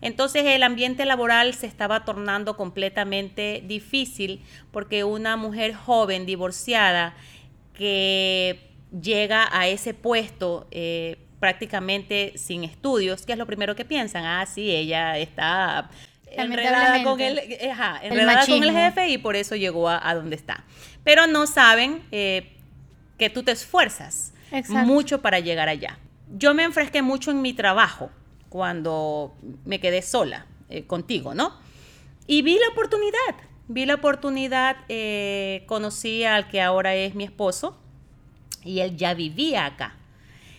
[0.00, 4.40] Entonces el ambiente laboral se estaba tornando completamente difícil
[4.72, 7.14] porque una mujer joven, divorciada,
[7.72, 14.24] que llega a ese puesto eh, prácticamente sin estudios, ¿qué es lo primero que piensan?
[14.24, 15.90] Ah, sí, ella está
[16.30, 17.40] enredada con el,
[18.46, 20.64] con el jefe y por eso llegó a, donde está.
[21.04, 22.52] Pero no saben eh,
[23.18, 24.32] que tú te esfuerzas
[24.68, 25.98] mucho para llegar allá.
[26.32, 28.10] Yo me enfresqué mucho en mi trabajo
[28.48, 31.52] cuando me quedé sola eh, contigo, ¿no?
[32.26, 33.34] Y vi la oportunidad,
[33.68, 37.76] vi la oportunidad, eh, conocí al que ahora es mi esposo
[38.64, 39.96] y él ya vivía acá.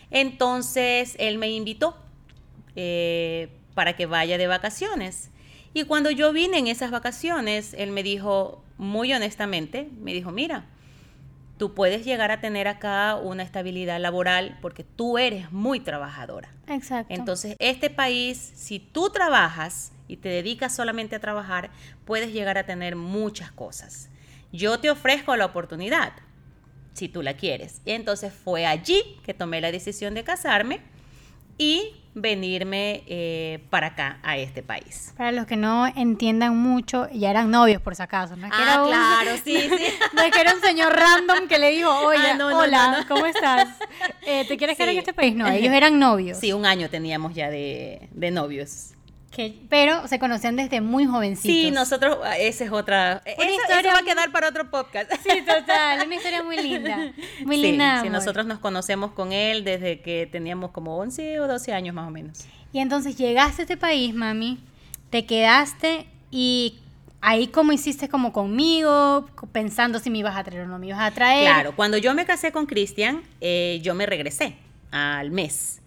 [0.10, 1.96] Entonces él me invitó
[2.76, 5.31] eh, para que vaya de vacaciones.
[5.74, 10.66] Y cuando yo vine en esas vacaciones, él me dijo, muy honestamente, me dijo, mira,
[11.58, 16.50] tú puedes llegar a tener acá una estabilidad laboral porque tú eres muy trabajadora.
[16.68, 17.14] Exacto.
[17.14, 21.70] Entonces, este país, si tú trabajas y te dedicas solamente a trabajar,
[22.04, 24.10] puedes llegar a tener muchas cosas.
[24.52, 26.14] Yo te ofrezco la oportunidad,
[26.94, 27.82] si tú la quieres.
[27.86, 30.82] Y entonces fue allí que tomé la decisión de casarme
[31.58, 35.14] y venirme eh, para acá, a este país.
[35.18, 38.48] Para los que no entiendan mucho, ya eran novios por si acaso, ¿no?
[38.52, 39.86] ah, claro, sí, sí.
[40.14, 43.70] No es que era un señor random que le dijo, oye, ah, hola, ¿cómo estás?
[44.26, 45.36] Eh, ¿Te quieres quedar en este país?
[45.36, 46.38] No, ellos eran novios.
[46.38, 48.94] Sí, un año teníamos ya de, de novios
[49.70, 51.56] pero se conocían desde muy jovencitos.
[51.56, 53.22] Sí, nosotros, ah, esa es otra.
[53.38, 55.12] Una historia va a quedar para otro podcast.
[55.24, 57.14] Sí, total, una historia muy linda.
[57.46, 58.02] Muy linda.
[58.02, 62.08] Sí, nosotros nos conocemos con él desde que teníamos como 11 o 12 años más
[62.08, 62.46] o menos.
[62.74, 64.60] Y entonces llegaste a este país, mami,
[65.10, 66.80] te quedaste y
[67.22, 71.02] ahí cómo hiciste como conmigo, pensando si me ibas a traer o no me ibas
[71.02, 71.46] a traer.
[71.46, 74.56] Claro, cuando yo me casé con Cristian, eh, yo me regresé
[74.92, 75.81] al mes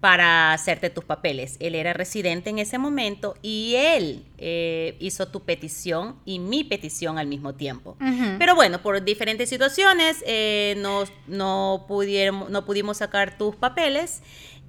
[0.00, 1.56] para hacerte tus papeles.
[1.60, 7.18] Él era residente en ese momento y él eh, hizo tu petición y mi petición
[7.18, 7.98] al mismo tiempo.
[8.38, 14.22] Pero bueno, por diferentes situaciones eh, no, no, pudieron- no pudimos sacar tus papeles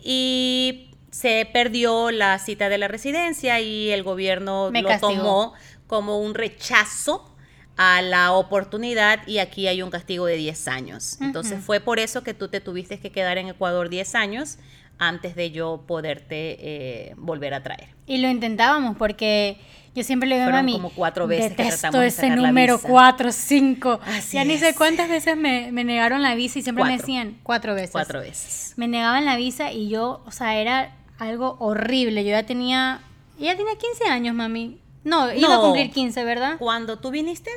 [0.03, 5.13] y se perdió la cita de la residencia y el gobierno Me lo castigó.
[5.13, 5.53] tomó
[5.87, 7.27] como un rechazo
[7.77, 11.17] a la oportunidad y aquí hay un castigo de 10 años.
[11.21, 14.57] Entonces fue por eso que tú te tuviste que quedar en Ecuador 10 años
[14.97, 17.89] antes de yo poderte eh, volver a traer.
[18.05, 19.57] Y lo intentábamos porque
[19.95, 22.21] yo siempre le digo a Fueron mami, como cuatro veces que detesto tratamos de ese
[22.21, 22.87] sacar la número visa".
[22.87, 23.99] 4, 5.
[24.05, 27.01] Así Ya ni sé cuántas veces me, me negaron la visa y siempre me Cuatro.
[27.07, 27.91] decían cuatro veces.
[27.91, 28.73] Cuatro veces.
[28.77, 32.23] Me negaban la visa y yo, o sea, era algo horrible.
[32.23, 33.01] Yo ya tenía,
[33.39, 34.79] ya tenía 15 años, mami.
[35.03, 36.55] No, iba a cumplir 15, ¿verdad?
[36.59, 37.49] Cuando tú viniste,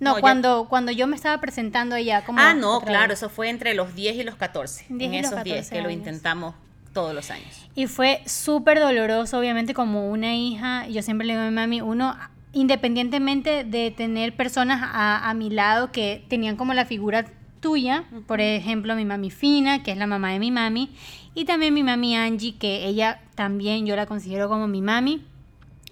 [0.00, 2.24] No, cuando, cuando yo me estaba presentando allá.
[2.24, 3.18] Como Ah, no, claro, vez.
[3.18, 4.86] eso fue entre los 10 y los 14.
[4.88, 6.54] 10 en y los esos 10 14 que lo intentamos
[6.98, 7.68] todos los años.
[7.76, 10.88] Y fue súper doloroso, obviamente, como una hija.
[10.88, 12.16] Yo siempre le digo a mi mami, uno,
[12.52, 17.24] independientemente de tener personas a, a mi lado que tenían como la figura
[17.60, 20.90] tuya, por ejemplo, mi mami Fina, que es la mamá de mi mami,
[21.36, 25.24] y también mi mami Angie, que ella también yo la considero como mi mami,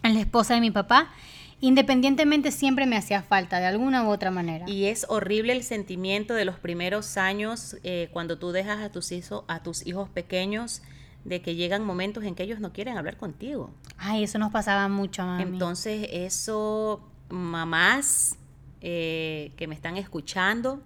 [0.03, 1.13] es la esposa de mi papá.
[1.61, 4.69] Independientemente siempre me hacía falta de alguna u otra manera.
[4.69, 9.13] Y es horrible el sentimiento de los primeros años eh, cuando tú dejas a tus,
[9.13, 10.83] hijos, a tus hijos pequeños
[11.27, 13.75] de que llegan momentos en que ellos no quieren hablar contigo.
[13.99, 15.43] Ay, eso nos pasaba mucho, mami.
[15.43, 18.39] Entonces, eso, mamás
[18.81, 20.81] eh, que me están escuchando,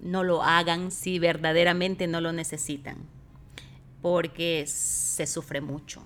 [0.00, 2.96] no lo hagan si verdaderamente no lo necesitan,
[4.00, 6.02] porque se sufre mucho.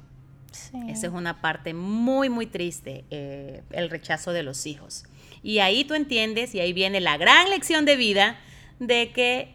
[0.51, 0.77] Sí.
[0.89, 5.05] Esa es una parte muy, muy triste, eh, el rechazo de los hijos.
[5.45, 8.37] Y ahí tú entiendes, y ahí viene la gran lección de vida,
[8.81, 9.55] de que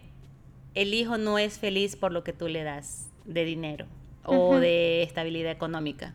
[0.74, 3.86] el hijo no es feliz por lo que tú le das de dinero
[4.26, 4.56] o Ujú.
[4.56, 6.14] de estabilidad económica.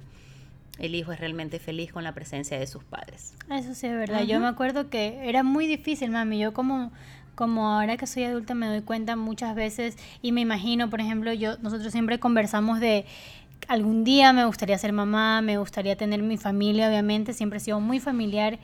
[0.79, 3.35] El hijo es realmente feliz con la presencia de sus padres.
[3.51, 4.23] Eso sí es verdad.
[4.23, 4.43] Yo Ujú.
[4.43, 6.39] me acuerdo que era muy difícil, mami.
[6.39, 6.91] Yo como,
[7.37, 11.33] como ahora que soy adulta me doy cuenta muchas veces y me imagino, por ejemplo,
[11.33, 13.05] yo nosotros siempre conversamos de
[13.69, 17.81] algún día me gustaría ser mamá, me gustaría tener mi familia, obviamente, siempre he sido
[17.81, 18.59] muy familiar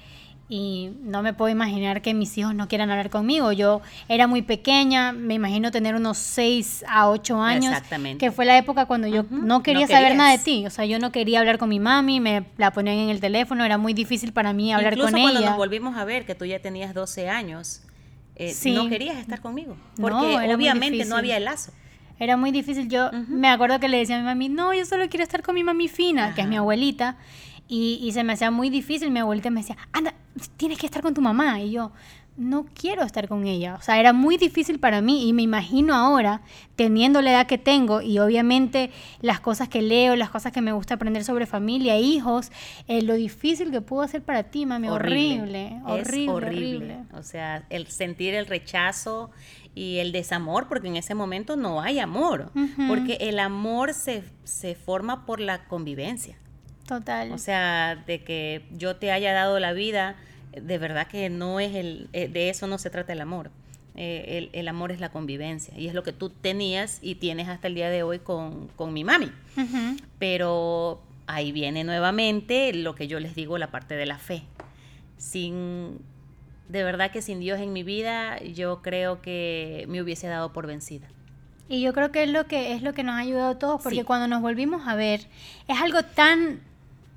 [0.53, 3.53] y no me puedo imaginar que mis hijos no quieran hablar conmigo.
[3.53, 8.19] Yo era muy pequeña, me imagino tener unos 6 a 8 años, Exactamente.
[8.19, 10.67] que fue la época cuando yo no quería no saber nada de ti.
[10.67, 13.65] O sea, yo no quería hablar con mi mami, me la ponían en el teléfono,
[13.65, 15.51] era muy difícil para mí hablar Incluso con cuando ella.
[15.51, 17.83] nos volvimos a ver, que tú ya tenías 12 años,
[18.35, 18.73] eh, Sí.
[18.75, 19.77] no querías estar conmigo.
[20.01, 21.71] Porque obviamente no había el lazo.
[22.19, 22.89] Era muy difícil.
[22.89, 25.55] Yo me acuerdo que le decía a mi mami, no, yo solo quiero estar con
[25.55, 27.17] mi mami fina, que es mi abuelita.
[27.73, 29.13] Y, y se me hacía muy difícil.
[29.13, 30.13] Mi abuelita me decía, anda,
[30.57, 31.61] tienes que estar con tu mamá.
[31.61, 31.93] Y yo,
[32.37, 33.77] no quiero estar con ella.
[33.77, 35.29] O sea, era muy difícil para mí.
[35.29, 36.41] Y me imagino ahora,
[36.75, 40.73] teniendo la edad que tengo y obviamente las cosas que leo, las cosas que me
[40.73, 42.51] gusta aprender sobre familia, hijos,
[42.89, 44.89] eh, lo difícil que pudo ser para ti, mami.
[44.89, 46.77] Horrible, Es horrible, horrible.
[46.77, 46.97] horrible.
[47.13, 49.31] O sea, el sentir el rechazo
[49.75, 52.51] y el desamor, porque en ese momento no hay amor.
[52.89, 56.37] Porque el amor se, se forma por la convivencia.
[56.91, 57.31] Total.
[57.33, 60.17] O sea, de que yo te haya dado la vida,
[60.53, 63.51] de verdad que no es el, eh, de eso no se trata el amor.
[63.97, 67.49] Eh, el, el amor es la convivencia y es lo que tú tenías y tienes
[67.49, 69.31] hasta el día de hoy con, con mi mami.
[70.19, 74.43] Pero ahí viene nuevamente lo que yo les digo, la parte de la fe.
[75.17, 75.99] Sin,
[76.69, 80.67] de verdad que sin Dios en mi vida, yo creo que me hubiese dado por
[80.67, 81.07] vencida.
[81.69, 83.81] Y yo creo que es lo que es lo que nos ha ayudado a todos,
[83.83, 84.05] porque Sí.
[84.05, 85.21] cuando nos volvimos a ver,
[85.69, 86.61] es algo tan,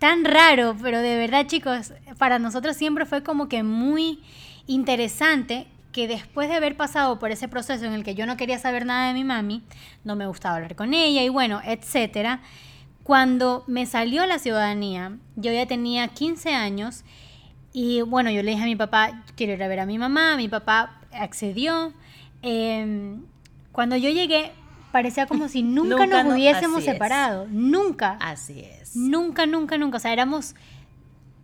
[0.04, 4.20] tan raro, pero de verdad, chicos, para nosotros siempre fue como que muy
[4.68, 8.60] interesante que después de haber pasado por ese proceso en el que yo no quería
[8.60, 9.64] saber nada de mi mami,
[10.04, 12.42] no me gustaba hablar con ella y bueno, etcétera,
[13.04, 17.06] cuando me salió la ciudadanía, yo ya tenía 15 años
[17.72, 20.36] y bueno, yo le dije a mi papá, quiero ir a ver a mi mamá,
[20.36, 21.94] mi papá accedió.
[22.42, 23.16] Eh,
[23.72, 24.52] cuando yo llegué,
[24.92, 26.94] parecía como si nunca, Nunca nos no- hubiésemos así es.
[26.94, 28.83] separado, nunca, Así es.
[28.96, 30.56] Nunca, nunca, nunca, o sea, éramos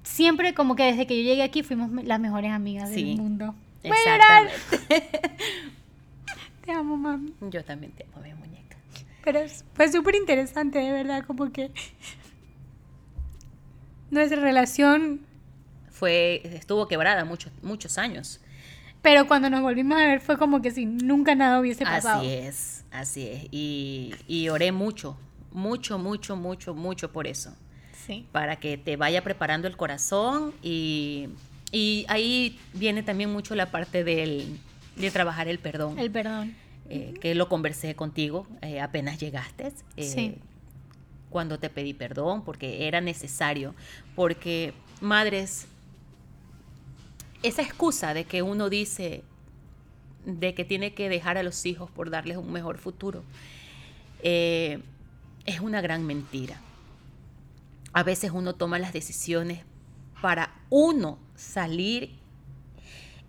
[0.03, 3.55] siempre como que desde que yo llegué aquí fuimos las mejores amigas Sí, del mundo.
[3.83, 5.09] Exactamente.
[6.65, 7.33] Te amo, mami.
[7.49, 8.77] Yo también te amo, mi muñeca.
[9.23, 9.39] Pero
[9.73, 11.71] fue súper interesante, de verdad, como que
[14.11, 15.21] nuestra relación
[15.91, 18.39] Fue, estuvo quebrada muchos, muchos años.
[19.01, 22.19] Pero cuando nos volvimos a ver fue como que si nunca nada hubiese pasado.
[22.19, 23.47] Así es, así es.
[23.51, 25.17] Y, y oré mucho,
[25.51, 27.55] mucho, mucho, mucho, mucho por eso.
[28.05, 28.25] Sí.
[28.31, 31.29] Para que te vaya preparando el corazón y,
[31.71, 34.59] y ahí viene también mucho la parte del,
[34.95, 35.99] de trabajar el perdón.
[35.99, 36.55] El perdón.
[36.89, 39.71] eh, que lo conversé contigo eh, apenas llegaste.
[39.97, 40.35] eh, Sí.
[41.29, 43.75] Cuando te pedí perdón, porque era necesario.
[44.15, 45.67] Porque, madres,
[47.43, 49.23] esa excusa de que uno dice
[50.25, 53.23] de que tiene que dejar a los hijos por darles un mejor futuro,
[54.23, 54.79] eh,
[55.49, 56.61] es una gran mentira.
[57.91, 59.63] A veces uno toma las decisiones
[60.21, 62.11] para uno salir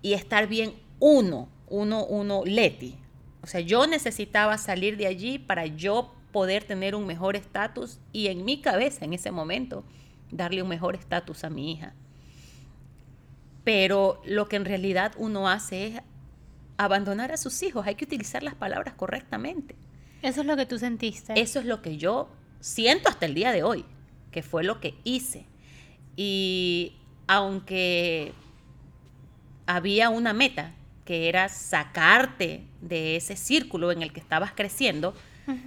[0.03, 2.97] y estar bien uno, uno, uno, Leti.
[3.43, 8.29] O sea, yo necesitaba salir de allí para yo poder tener un mejor estatus y
[8.29, 9.83] en mi cabeza en ese momento
[10.31, 11.95] darle un mejor estatus a mi hija.
[13.65, 16.01] Pero lo que en realidad uno hace es
[16.77, 17.87] abandonar a sus hijos.
[17.87, 19.75] Hay que utilizar las palabras correctamente.
[20.23, 21.41] Eso es lo que tú sentiste.
[21.41, 22.29] Eso es lo que yo
[22.61, 23.85] siento hasta el día de hoy,
[24.31, 25.45] que fue lo que hice.
[26.17, 26.95] Y
[27.27, 28.33] aunque
[29.67, 35.15] había una meta, que era sacarte de ese círculo en el que estabas creciendo,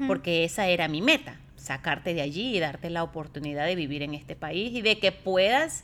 [0.07, 4.13] porque esa era mi meta, sacarte de allí y darte la oportunidad de vivir en
[4.13, 5.83] este país y de que puedas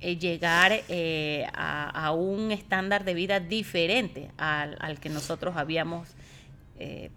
[0.00, 6.08] eh, llegar eh, a, a un estándar de vida diferente al, al que nosotros habíamos
[6.78, 7.10] eh,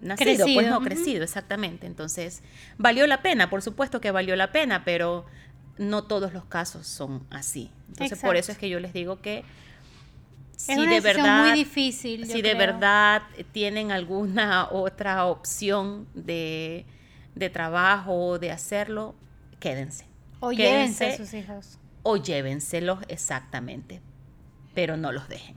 [0.00, 0.84] nacido, pues Crecido, no, ujú.
[0.86, 1.86] crecido, exactamente.
[1.86, 2.42] Entonces,
[2.78, 5.26] valió la pena, por supuesto que valió la pena, pero
[5.78, 7.70] no todos los casos son así.
[7.88, 9.44] Entonces, por eso es que yo les digo que
[10.56, 12.26] si es una de verdad muy difícil.
[12.26, 16.86] si de verdad tienen alguna otra opción de,
[17.34, 19.14] de trabajo o de hacerlo,
[19.60, 20.06] quédense.
[20.40, 21.78] O llévense a Quédense sus hijos.
[22.02, 24.00] o llévenselos exactamente,
[24.74, 25.56] pero no los dejen.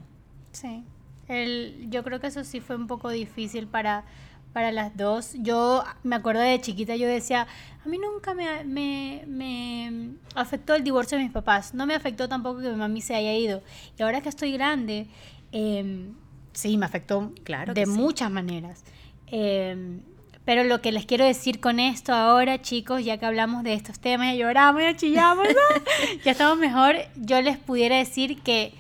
[0.52, 0.84] Sí.
[1.28, 4.04] El, yo creo que eso sí fue un poco difícil para,
[4.54, 5.34] para las dos.
[5.36, 7.48] Yo me acuerdo de chiquita, yo decía,
[7.86, 11.74] a mí nunca me, me, me afectó el divorcio de mis papás.
[11.74, 13.62] No me afectó tampoco que mi mami se haya ido.
[13.98, 15.08] Y ahora que estoy grande,
[15.52, 16.14] em,
[16.54, 17.92] sí, me afectó Claro de sí.
[17.92, 18.84] muchas maneras.
[19.28, 20.02] Em,
[20.46, 24.00] pero lo que les quiero decir con esto ahora, chicos, ya que hablamos de estos
[24.00, 25.84] temas, ya lloramos, ya chillamos, ¿no?
[26.26, 28.74] ya estamos mejor, yo les pudiera decir que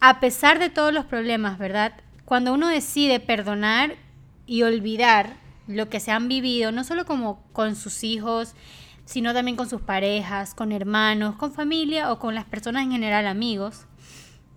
[0.00, 1.92] a pesar de todos los problemas, ¿verdad?
[2.24, 3.94] Cuando uno decide perdonar
[4.50, 5.36] y olvidar
[5.68, 8.56] lo que se han vivido, no solo como con sus hijos,
[9.04, 13.28] sino también con sus parejas, con hermanos, con familia o con las personas en general,
[13.28, 13.86] amigos,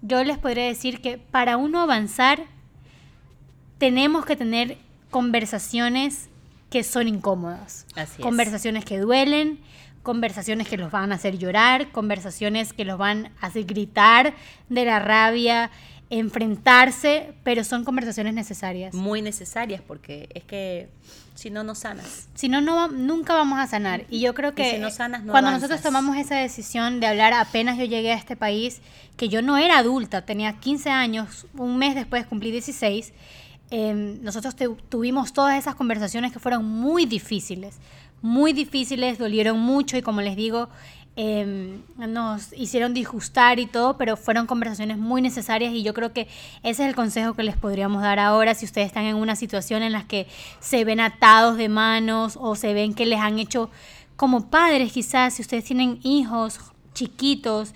[0.02, 2.46] yo les podría decir que para uno avanzar
[3.78, 4.80] tenemos que tener
[5.12, 6.28] conversaciones
[6.72, 7.86] que son incómodas.
[7.96, 8.24] Así es.
[8.24, 9.60] conversaciones que duelen,
[10.02, 14.34] conversaciones que los van a hacer llorar, conversaciones que los van a hacer gritar
[14.70, 15.70] de la rabia,
[16.20, 18.94] enfrentarse, pero son conversaciones necesarias.
[18.94, 20.90] Muy necesarias porque es que
[21.36, 22.28] si no, no sanas.
[22.36, 24.06] Si no, no nunca vamos a sanar.
[24.10, 25.70] Y yo creo que si no sanas, no cuando avanzas.
[25.70, 28.82] nosotros tomamos esa decisión de hablar apenas yo llegué a este país,
[29.18, 33.14] que yo no era adulta, tenía 15 años, un mes después cumplí 16,
[33.72, 37.78] eh, nosotros te- tuvimos todas esas conversaciones que fueron muy difíciles,
[38.22, 40.70] muy difíciles, dolieron mucho y como les digo,
[41.16, 46.28] eh, nos hicieron disgustar y todo, pero fueron conversaciones muy necesarias y yo creo que
[46.64, 49.84] ese es el consejo que les podríamos dar ahora si ustedes están en una situación
[49.84, 50.28] en la que
[50.60, 53.70] se ven atados de manos o se ven que les han hecho
[54.16, 56.60] como padres quizás, si ustedes tienen hijos
[56.94, 57.74] chiquitos,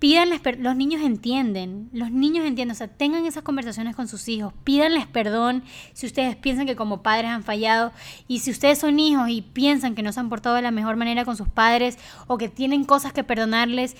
[0.00, 4.26] pídanles, per- los niños entienden, los niños entienden, o sea, tengan esas conversaciones con sus
[4.28, 7.92] hijos, pídanles perdón si ustedes piensan que como padres han fallado
[8.26, 10.96] y si ustedes son hijos y piensan que no se han portado de la mejor
[10.96, 13.94] manera con sus padres o que tienen cosas que perdonarles,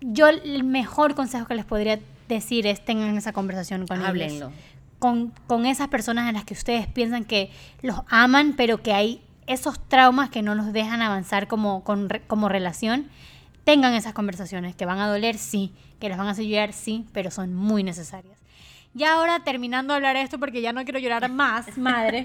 [0.00, 1.98] yo el mejor consejo que les podría
[2.28, 4.50] decir es tengan esa conversación con ellos.
[4.98, 7.50] Con, con esas personas en las que ustedes piensan que
[7.80, 12.48] los aman, pero que hay esos traumas que no los dejan avanzar como, con como
[12.50, 13.08] relación,
[13.64, 17.06] tengan esas conversaciones que van a doler, sí, que les van a hacer llorar, sí,
[17.12, 18.38] pero son muy necesarias.
[18.94, 22.24] Y ahora, terminando de hablar de esto, porque ya no quiero llorar más, madre,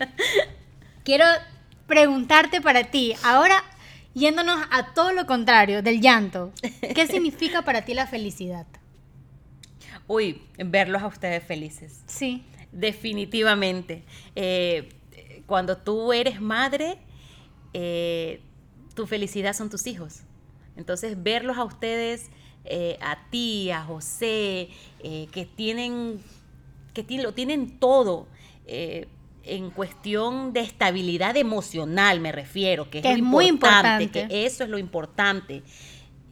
[1.03, 1.25] quiero
[1.87, 3.63] preguntarte para ti, ahora
[4.13, 6.51] yéndonos a todo lo contrario del llanto,
[6.93, 8.65] ¿qué significa para ti la felicidad?
[10.07, 12.01] Uy, verlos a ustedes felices.
[12.05, 12.43] Sí,
[12.75, 14.03] Definitivamente.
[14.35, 14.89] Eh,
[15.45, 16.97] cuando tú eres madre,
[17.73, 18.41] eh,
[18.95, 20.23] tu felicidad son tus hijos.
[20.77, 22.29] Entonces, verlos a ustedes,
[22.65, 24.69] eh, a ti, a José,
[24.99, 26.19] eh, que tienen,
[26.93, 28.27] que lo tienen todo.
[28.67, 29.07] eh,
[29.47, 34.27] en cuestión de estabilidad emocional me refiero, que es, lo muy importante, importante.
[34.35, 35.61] que eso es lo importante,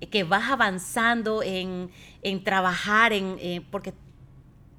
[0.10, 1.92] que vas avanzando en,
[2.24, 3.38] en trabajar, en,
[3.70, 3.94] porque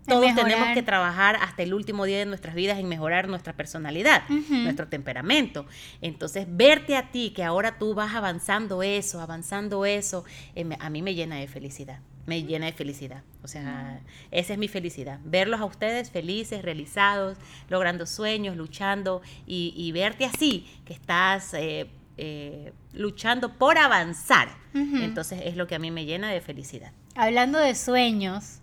[0.07, 4.23] todos tenemos que trabajar hasta el último día de nuestras vidas en mejorar nuestra personalidad,
[4.29, 5.67] nuestro temperamento.
[6.01, 10.25] Entonces, verte a ti, que ahora tú vas avanzando eso, avanzando eso,
[10.55, 12.01] eh, a mí me llena de felicidad.
[12.27, 13.23] me llena de felicidad.
[13.43, 14.01] O sea,
[14.31, 15.21] esa es mi felicidad.
[15.25, 17.37] Verlos a ustedes felices, realizados,
[17.69, 24.49] logrando sueños, luchando y, verte así, que estás eh, eh, luchando por avanzar.
[24.73, 26.93] Entonces es lo que a mí me llena de felicidad.
[27.15, 28.61] Hablando de sueños,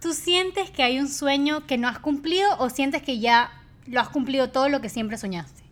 [0.00, 3.52] ¿tú sientes que hay un sueño que no has cumplido o sientes que ya
[3.86, 5.62] lo has cumplido todo lo que siempre soñaste?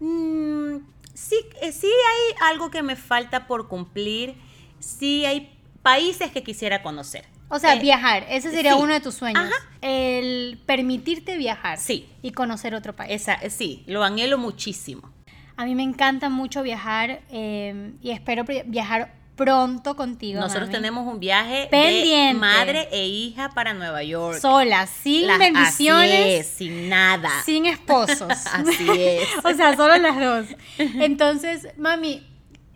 [0.00, 0.78] Mm,
[1.14, 4.34] sí, eh, sí hay algo que me falta por cumplir.
[4.78, 7.24] Sí hay países que quisiera conocer.
[7.48, 9.48] O sea, eh, viajar, ese sería uno de tus sueños.
[9.80, 11.78] El permitirte viajar.
[11.78, 12.08] Sí.
[12.22, 13.12] Y conocer otro país.
[13.12, 15.12] Esa, eh, sí, lo anhelo muchísimo.
[15.56, 20.40] A mí me encanta mucho viajar eh, y espero viajar pronto contigo.
[20.40, 24.40] Nosotros tenemos un viaje de madre e hija para Nueva York.
[24.40, 26.46] Solas, sin bendiciones.
[26.46, 27.30] sin nada.
[27.44, 28.32] Sin esposos.
[28.52, 29.28] así es.
[29.44, 30.46] o sea, solo las dos.
[30.78, 32.26] Entonces, mami,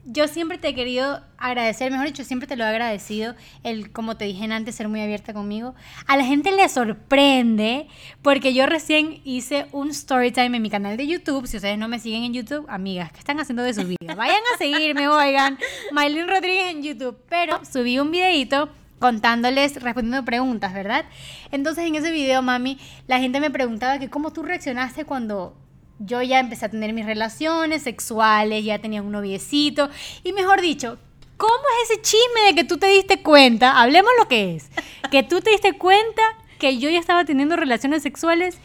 [0.05, 4.17] yo siempre te he querido agradecer, mejor dicho, siempre te lo he agradecido, el, como
[4.17, 5.75] te dije antes, ser muy abierta conmigo.
[6.07, 7.87] A la gente le sorprende
[8.23, 11.47] porque yo recién hice un story time en mi canal de YouTube.
[11.47, 13.97] Si ustedes no me siguen en YouTube, amigas, ¿qué están haciendo de su vida?
[14.17, 15.59] Vayan a seguirme, oigan,
[15.93, 17.17] Maylin Rodríguez en YouTube.
[17.29, 21.05] Pero subí un videito contándoles, respondiendo preguntas, ¿verdad?
[21.51, 25.57] Entonces en ese video, mami, la gente me preguntaba que cómo tú reaccionaste cuando
[26.01, 29.91] yo ya empecé a tener mis relaciones sexuales, ya tenía un noviecito.
[30.25, 30.99] Y mejor dicho,
[31.37, 33.81] ¿cómo es ese chisme de que tú te diste cuenta?
[33.81, 34.71] Hablemos lo que es.
[35.11, 36.23] Que tú te diste cuenta
[36.59, 38.59] que yo ya estaba teniendo relaciones sexuales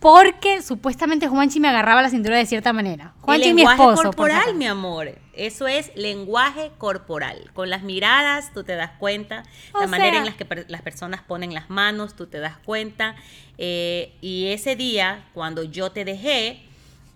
[0.00, 3.14] porque supuestamente Juanchi me agarraba la cintura de cierta manera.
[3.22, 4.02] Juanchi, mi esposo.
[4.02, 5.18] corporal, mi amor.
[5.32, 7.50] Eso es lenguaje corporal.
[7.54, 9.42] Con las miradas tú te das cuenta,
[9.78, 13.16] la manera en la que las personas ponen las manos, tú te das cuenta.
[13.58, 16.62] Eh, y ese día, cuando yo te dejé,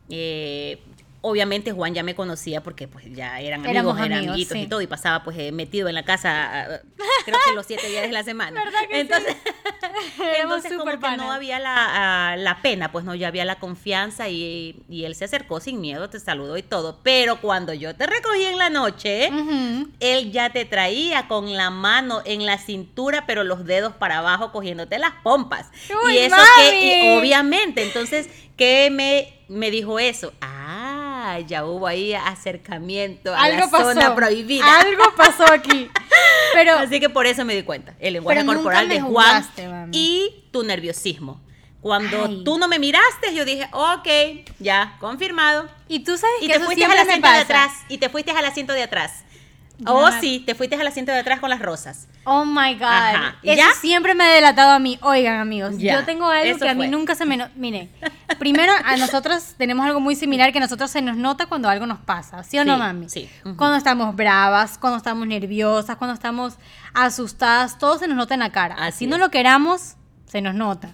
[0.09, 0.83] eh,
[1.23, 4.87] obviamente Juan ya me conocía porque pues ya eran amigos, eran amiguitos y todo, y
[4.87, 6.81] pasaba pues eh, metido en la casa,
[7.25, 8.63] creo que los siete días de la semana.
[8.91, 9.37] entonces,
[10.43, 14.83] entonces como que no había la, la, pena, pues no, ya había la confianza y,
[14.89, 17.01] y, él se acercó sin miedo, te saludó y todo.
[17.03, 19.31] Pero cuando yo te recogí en la noche,
[20.01, 24.53] él ya te traía con la mano en la cintura, pero los dedos para abajo
[24.53, 25.71] cogiéndote las pompas.
[26.11, 30.33] y eso que, obviamente, entonces, ¿qué me, me dijo eso?
[30.41, 30.80] Ah,
[31.39, 34.81] ya hubo ahí acercamiento a la zona prohibida.
[34.81, 35.89] Algo pasó aquí.
[36.55, 37.95] Pero, Así que por eso me di cuenta.
[38.01, 39.45] El lenguaje corporal de Juan
[39.93, 41.41] y tu nerviosismo.
[41.81, 45.67] Cuando tú no me miraste, yo dije, ok, ya, confirmado.
[45.89, 47.73] Y tú sabes y que te fuiste al asiento de atrás.
[47.89, 49.25] Y te fuiste al asiento de atrás.
[49.87, 52.07] Oh, sí, te fuiste al asiento de atrás con las rosas.
[52.25, 53.35] Oh my God.
[53.43, 54.99] Eso siempre me ha delatado a mí.
[55.03, 57.37] Oigan, amigos, yo tengo algo que a mí nunca se me.
[57.37, 57.49] No...
[57.57, 57.91] Miren,
[58.39, 61.87] primero, a nosotros tenemos algo muy similar que a nosotros se nos nota cuando algo
[61.87, 62.43] nos pasa.
[62.43, 63.09] ¿Sí o no, mami?
[63.09, 63.29] Sí.
[63.57, 66.55] Cuando estamos bravas, cuando estamos nerviosas, cuando estamos
[66.95, 68.77] asustadas, todo se nos nota en la cara.
[68.79, 69.97] Así no lo queramos,
[70.27, 70.91] se nos nota.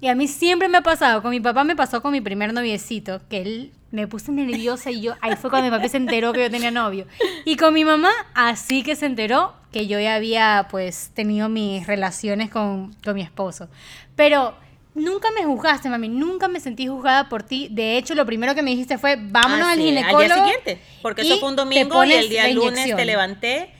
[0.00, 2.52] Y a mí siempre me ha pasado, con mi papá me pasó con mi primer
[2.52, 6.32] noviecito, que él me puse nerviosa y yo, ahí fue cuando mi papá se enteró
[6.32, 7.06] que yo tenía novio.
[7.44, 11.86] Y con mi mamá, así que se enteró que yo ya había pues tenido mis
[11.86, 13.68] relaciones con, mi esposo.
[14.16, 14.54] Pero
[14.94, 17.68] nunca me juzgaste, mami, nunca me sentí juzgada por ti.
[17.70, 20.18] De hecho, lo primero que me dijiste fue, vámonos ah, al ginecólogo.
[20.20, 23.73] Al día siguiente, porque eso fue un domingo y el día lunes te levanté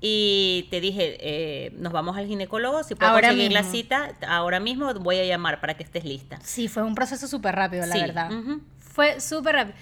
[0.00, 4.92] y te dije, eh, nos vamos al ginecólogo, si puedo conseguir la cita, ahora mismo
[4.94, 6.38] voy a llamar para que estés lista.
[6.42, 8.30] Sí, fue un proceso súper rápido, la verdad.
[8.78, 9.76] Fue súper rápido.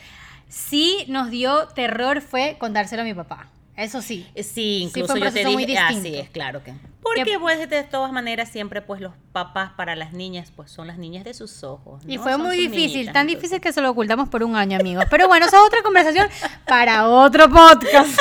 [0.48, 3.48] Sí nos dio terror fue contárselo a mi papá.
[3.78, 4.26] Eso sí.
[4.34, 6.74] Eh, sí, incluso yo te dije, ah, sí, es claro que.
[7.00, 10.98] Porque pues de todas maneras siempre pues los papás para las niñas pues son las
[10.98, 12.02] niñas de sus ojos.
[12.04, 15.04] Y fue muy difícil, tan difícil que se lo ocultamos por un año, amigos.
[15.08, 16.28] Pero bueno, esa es otra conversación
[16.66, 18.18] para otro podcast.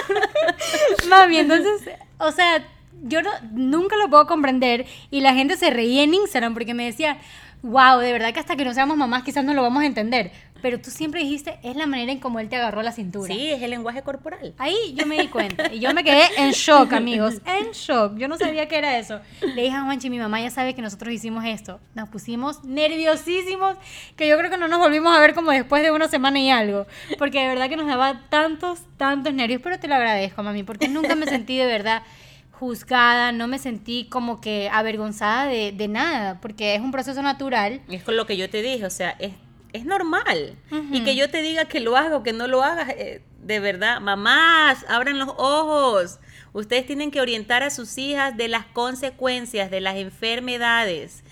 [1.10, 1.90] Mami, entonces,
[2.20, 2.64] o sea,
[3.02, 7.18] yo nunca lo puedo comprender y la gente se reía en Instagram porque me decía,
[7.64, 10.32] wow, de verdad que hasta que no seamos mamás quizás no lo vamos a entender.
[10.62, 13.34] Pero tú siempre dijiste, es la manera en cómo él te agarró la cintura.
[13.34, 14.54] Sí, es el lenguaje corporal.
[14.58, 15.74] Ahí yo me di cuenta.
[15.74, 17.36] Y yo me quedé en shock, amigos.
[17.46, 18.18] En shock.
[18.18, 19.20] Yo no sabía qué era eso.
[19.42, 21.80] Le dije a Juanchi, mi mamá ya sabe que nosotros hicimos esto.
[21.96, 23.78] Nos pusimos nerviosísimos,
[24.16, 26.50] que yo creo que no nos volvimos a ver como después de una semana y
[26.50, 26.88] algo.
[27.18, 29.62] Porque de verdad que nos daba tantos, tantos nervios.
[29.64, 32.04] Pero te lo agradezco, mami, porque nunca me sentí de verdad
[32.52, 37.82] juzgada, no me sentí como que avergonzada de, de nada, porque es un proceso natural.
[37.88, 39.34] Es con lo que yo te dije, o sea, es
[39.74, 40.58] es normal.
[40.92, 43.60] Y que yo te diga que lo haga o que no lo hagas, eh, de
[43.60, 46.20] verdad, mamás, abran los ojos.
[46.54, 51.24] Ustedes tienen que orientar a sus hijas de las consecuencias, de las enfermedades.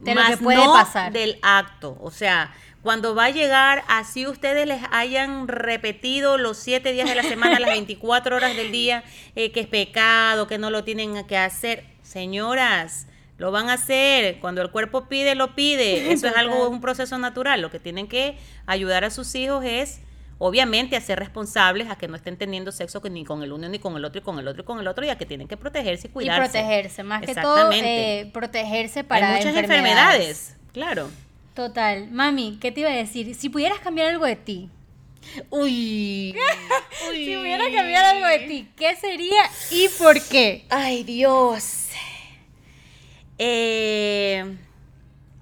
[0.00, 1.12] De lo que puede pasar.
[1.12, 1.98] del acto.
[2.00, 7.14] O sea, Cuando va a llegar, así ustedes les hayan repetido los siete días de
[7.14, 9.04] la semana, las 24 horas del día,
[9.36, 11.84] eh, que es pecado, que no lo tienen que hacer.
[12.02, 13.06] Señoras,
[13.40, 14.38] lo van a hacer.
[14.38, 16.12] Cuando el cuerpo pide, lo pide.
[16.12, 17.62] Eso es algo, un proceso natural.
[17.62, 18.36] Lo que tienen que
[18.66, 20.02] ayudar a sus hijos es
[20.36, 23.78] obviamente a ser responsables, a que no estén teniendo sexo ni con el uno, ni
[23.78, 25.48] con el otro, y con el otro, y con el otro, y a que tienen
[25.48, 26.58] que protegerse y cuidarse.
[26.58, 30.56] Y protegerse, más que todo, eh, protegerse para Hay muchas enfermedades.
[30.72, 31.10] claro.
[31.54, 32.10] Total.
[32.10, 33.34] Mami, ¿qué te iba a decir?
[33.34, 34.68] Si pudieras cambiar algo de ti.
[35.50, 36.34] Uy.
[37.12, 40.64] si pudieras cambiar algo de ti, ¿qué sería y por qué?
[40.70, 41.88] Ay, Dios.
[43.42, 44.44] Eh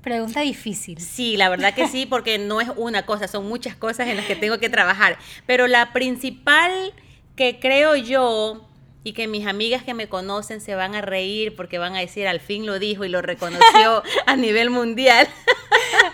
[0.03, 0.99] Pregunta difícil.
[1.01, 4.27] Sí, la verdad que sí, porque no es una cosa, son muchas cosas en las
[4.27, 5.19] que tengo que trabajar.
[5.45, 6.95] Pero la principal
[7.37, 8.67] que creo yo
[9.05, 12.27] y que mis amigas que me conocen se van a reír porque van a decir
[12.27, 15.29] al fin lo dijo y lo reconoció a nivel mundial.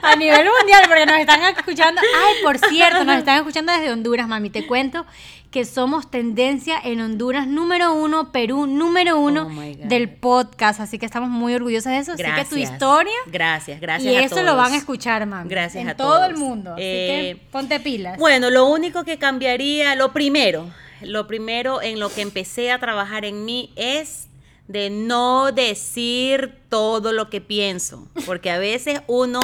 [0.03, 2.01] A nivel mundial, porque nos están escuchando.
[2.01, 4.51] Ay, por cierto, nos están escuchando desde Honduras, mami.
[4.51, 5.07] Te cuento
[5.51, 10.81] que somos tendencia en Honduras número uno, Perú número uno oh del podcast.
[10.81, 12.12] Así que estamos muy orgullosos de eso.
[12.12, 13.14] Así que tu historia.
[13.27, 14.12] Gracias, gracias.
[14.12, 15.49] Y eso lo van a escuchar, mami.
[15.49, 16.72] Gracias en todo el mundo.
[16.72, 18.18] Así que eh, ponte pilas.
[18.18, 20.68] Bueno, lo único que cambiaría, lo primero,
[21.03, 24.27] lo primero en lo que empecé a trabajar en mí es
[24.69, 28.09] de no decir todo lo que pienso.
[28.27, 29.41] Porque a veces uno,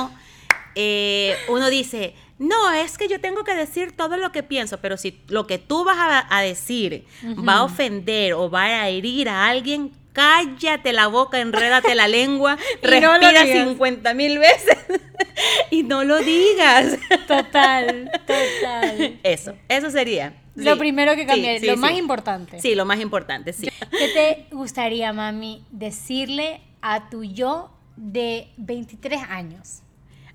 [0.75, 4.97] eh, uno dice no, es que yo tengo que decir todo lo que pienso, pero
[4.97, 7.05] si lo que tú vas a, decir
[7.47, 12.57] va a ofender o va a herir a alguien, cállate la boca, enrédate la lengua,
[12.83, 14.79] respira 50 mil veces
[15.71, 16.97] y no lo digas.
[17.29, 19.21] Total, total.
[19.23, 20.33] Eso, eso sería.
[20.61, 22.61] Lo primero que cambiar, lo más importante.
[22.61, 23.69] Sí, lo más importante, sí.
[23.91, 24.09] ¿Qué
[24.49, 29.83] te gustaría, mami, decirle a tu yo de 23 años?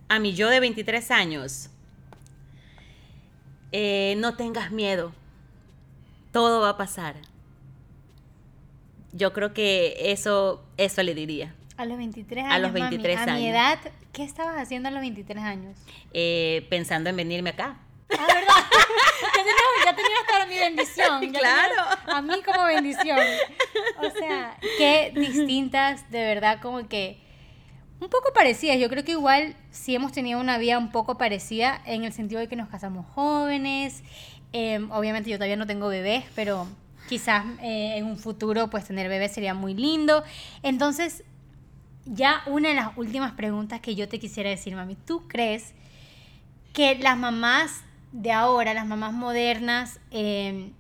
[0.08, 1.70] A mi yo de 23 años.
[3.72, 5.12] Eh, no tengas miedo,
[6.32, 7.16] todo va a pasar.
[9.12, 11.54] Yo creo que eso, eso le diría.
[11.78, 12.54] A los 23 años.
[12.54, 13.30] A los 23 años.
[13.30, 13.80] A mi edad,
[14.14, 15.78] ¿qué estabas haciendo a los 23 años?
[16.14, 17.78] Eh, pensando en venirme acá.
[18.18, 18.54] Ah, ¿verdad?
[19.86, 21.34] ya, tenías, ya mi bendición.
[21.34, 21.82] claro.
[22.08, 23.20] a mí como bendición.
[23.98, 27.20] O sea, qué distintas, de verdad, como que
[28.00, 28.78] un poco parecidas.
[28.78, 32.42] Yo creo que igual sí hemos tenido una vida un poco parecida en el sentido
[32.42, 34.04] de que nos casamos jóvenes.
[34.54, 36.68] Em, obviamente yo todavía no tengo bebés, pero
[37.10, 40.24] quizás eh, en un futuro pues tener bebés sería muy lindo.
[40.64, 41.24] Entonces,
[42.06, 45.74] ya una de las últimas preguntas que yo te quisiera decir, mami, ¿tú crees
[46.74, 47.85] que las mamás
[48.16, 50.72] de ahora, las mamás modernas, em,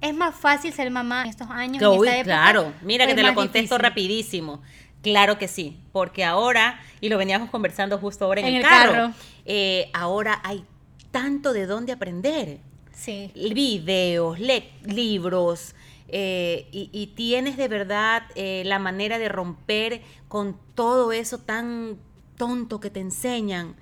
[0.00, 1.82] es más fácil ser mamá en estos años?
[2.24, 4.62] claro, mira que te lo contesto rapidísimo.
[5.02, 9.12] Claro que sí, porque ahora, y lo veníamos conversando justo ahora en, el, carro,
[9.44, 10.64] eh, ahora hay
[11.10, 12.58] tanto de dónde aprender.
[12.92, 13.30] Sí.
[13.34, 14.38] Videos,
[14.84, 15.74] libros,
[16.08, 21.98] eh, y, tienes de verdad eh, la manera de romper con todo eso tan
[22.36, 23.76] tonto que te enseñan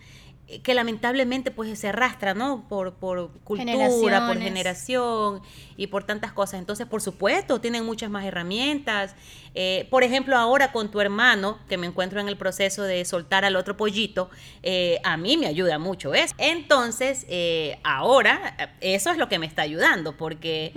[0.63, 2.67] que lamentablemente pues se arrastra, ¿no?
[2.69, 5.41] Por, por cultura, por generación
[5.77, 6.61] y por tantas cosas.
[6.61, 9.15] Entonces, por supuesto, tienen muchas más herramientas.
[9.55, 13.45] Eh, por ejemplo, ahora con tu hermano, que me encuentro en el proceso de soltar
[13.45, 14.31] al otro pollito,
[14.63, 16.35] eh, a mí me ayuda mucho eso.
[16.39, 20.73] Entonces, eh, ahora, eso es lo que me está ayudando, porque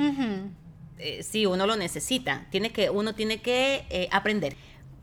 [1.22, 4.56] si uno lo necesita, tiene que, uno tiene que aprender.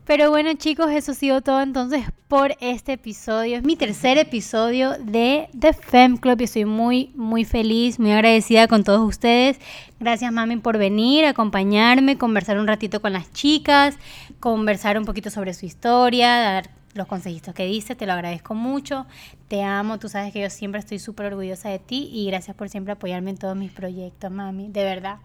[0.06, 3.56] Pero bueno chicos, eso ha sido todo entonces por este episodio.
[3.56, 8.68] Es mi tercer episodio de The Fem Club y estoy muy, muy feliz, muy agradecida
[8.68, 9.58] con todos ustedes.
[9.98, 13.96] Gracias mami por venir, acompañarme, conversar un ratito con las chicas,
[14.40, 19.06] conversar un poquito sobre su historia, dar los consejitos que dice, te lo agradezco mucho.
[19.48, 22.68] Te amo, tú sabes que yo siempre estoy súper orgullosa de ti y gracias por
[22.68, 25.16] siempre apoyarme en todos mis proyectos, mami, de verdad.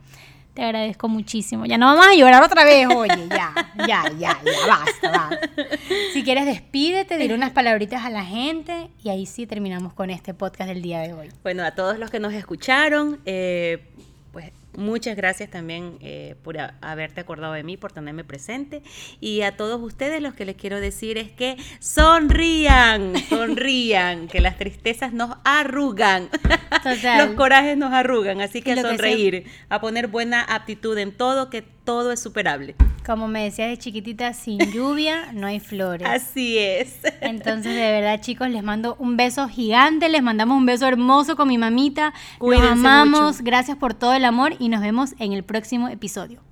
[0.59, 1.65] Te agradezco muchísimo.
[1.65, 3.53] Ya no vamos a llorar otra vez, oye, ya,
[3.87, 5.49] ya, ya, ya, basta, basta.
[6.11, 10.33] Si quieres, despídete, dile unas palabritas a la gente y ahí sí terminamos con este
[10.33, 11.29] podcast del día de hoy.
[11.43, 13.87] Bueno, a todos los que nos escucharon, eh,
[14.77, 18.83] Muchas gracias también eh, por haberte acordado de mí, por tenerme presente.
[19.19, 24.57] Y a todos ustedes los que les quiero decir es que sonrían, sonrían, que las
[24.57, 26.29] tristezas nos arrugan,
[27.17, 28.41] los corajes nos arrugan.
[28.41, 32.75] Así que a sonreír, a poner buena aptitud en todo, que todo es superable.
[33.03, 36.07] Como me decía de chiquitita, sin lluvia no hay flores.
[36.07, 36.99] Así es.
[37.19, 41.47] Entonces, de verdad, chicos, les mando un beso gigante, les mandamos un beso hermoso con
[41.47, 42.13] mi mamita.
[42.37, 46.48] Cuídense amamos, gracias por todo el amor y nos vemos en el próximo episodio.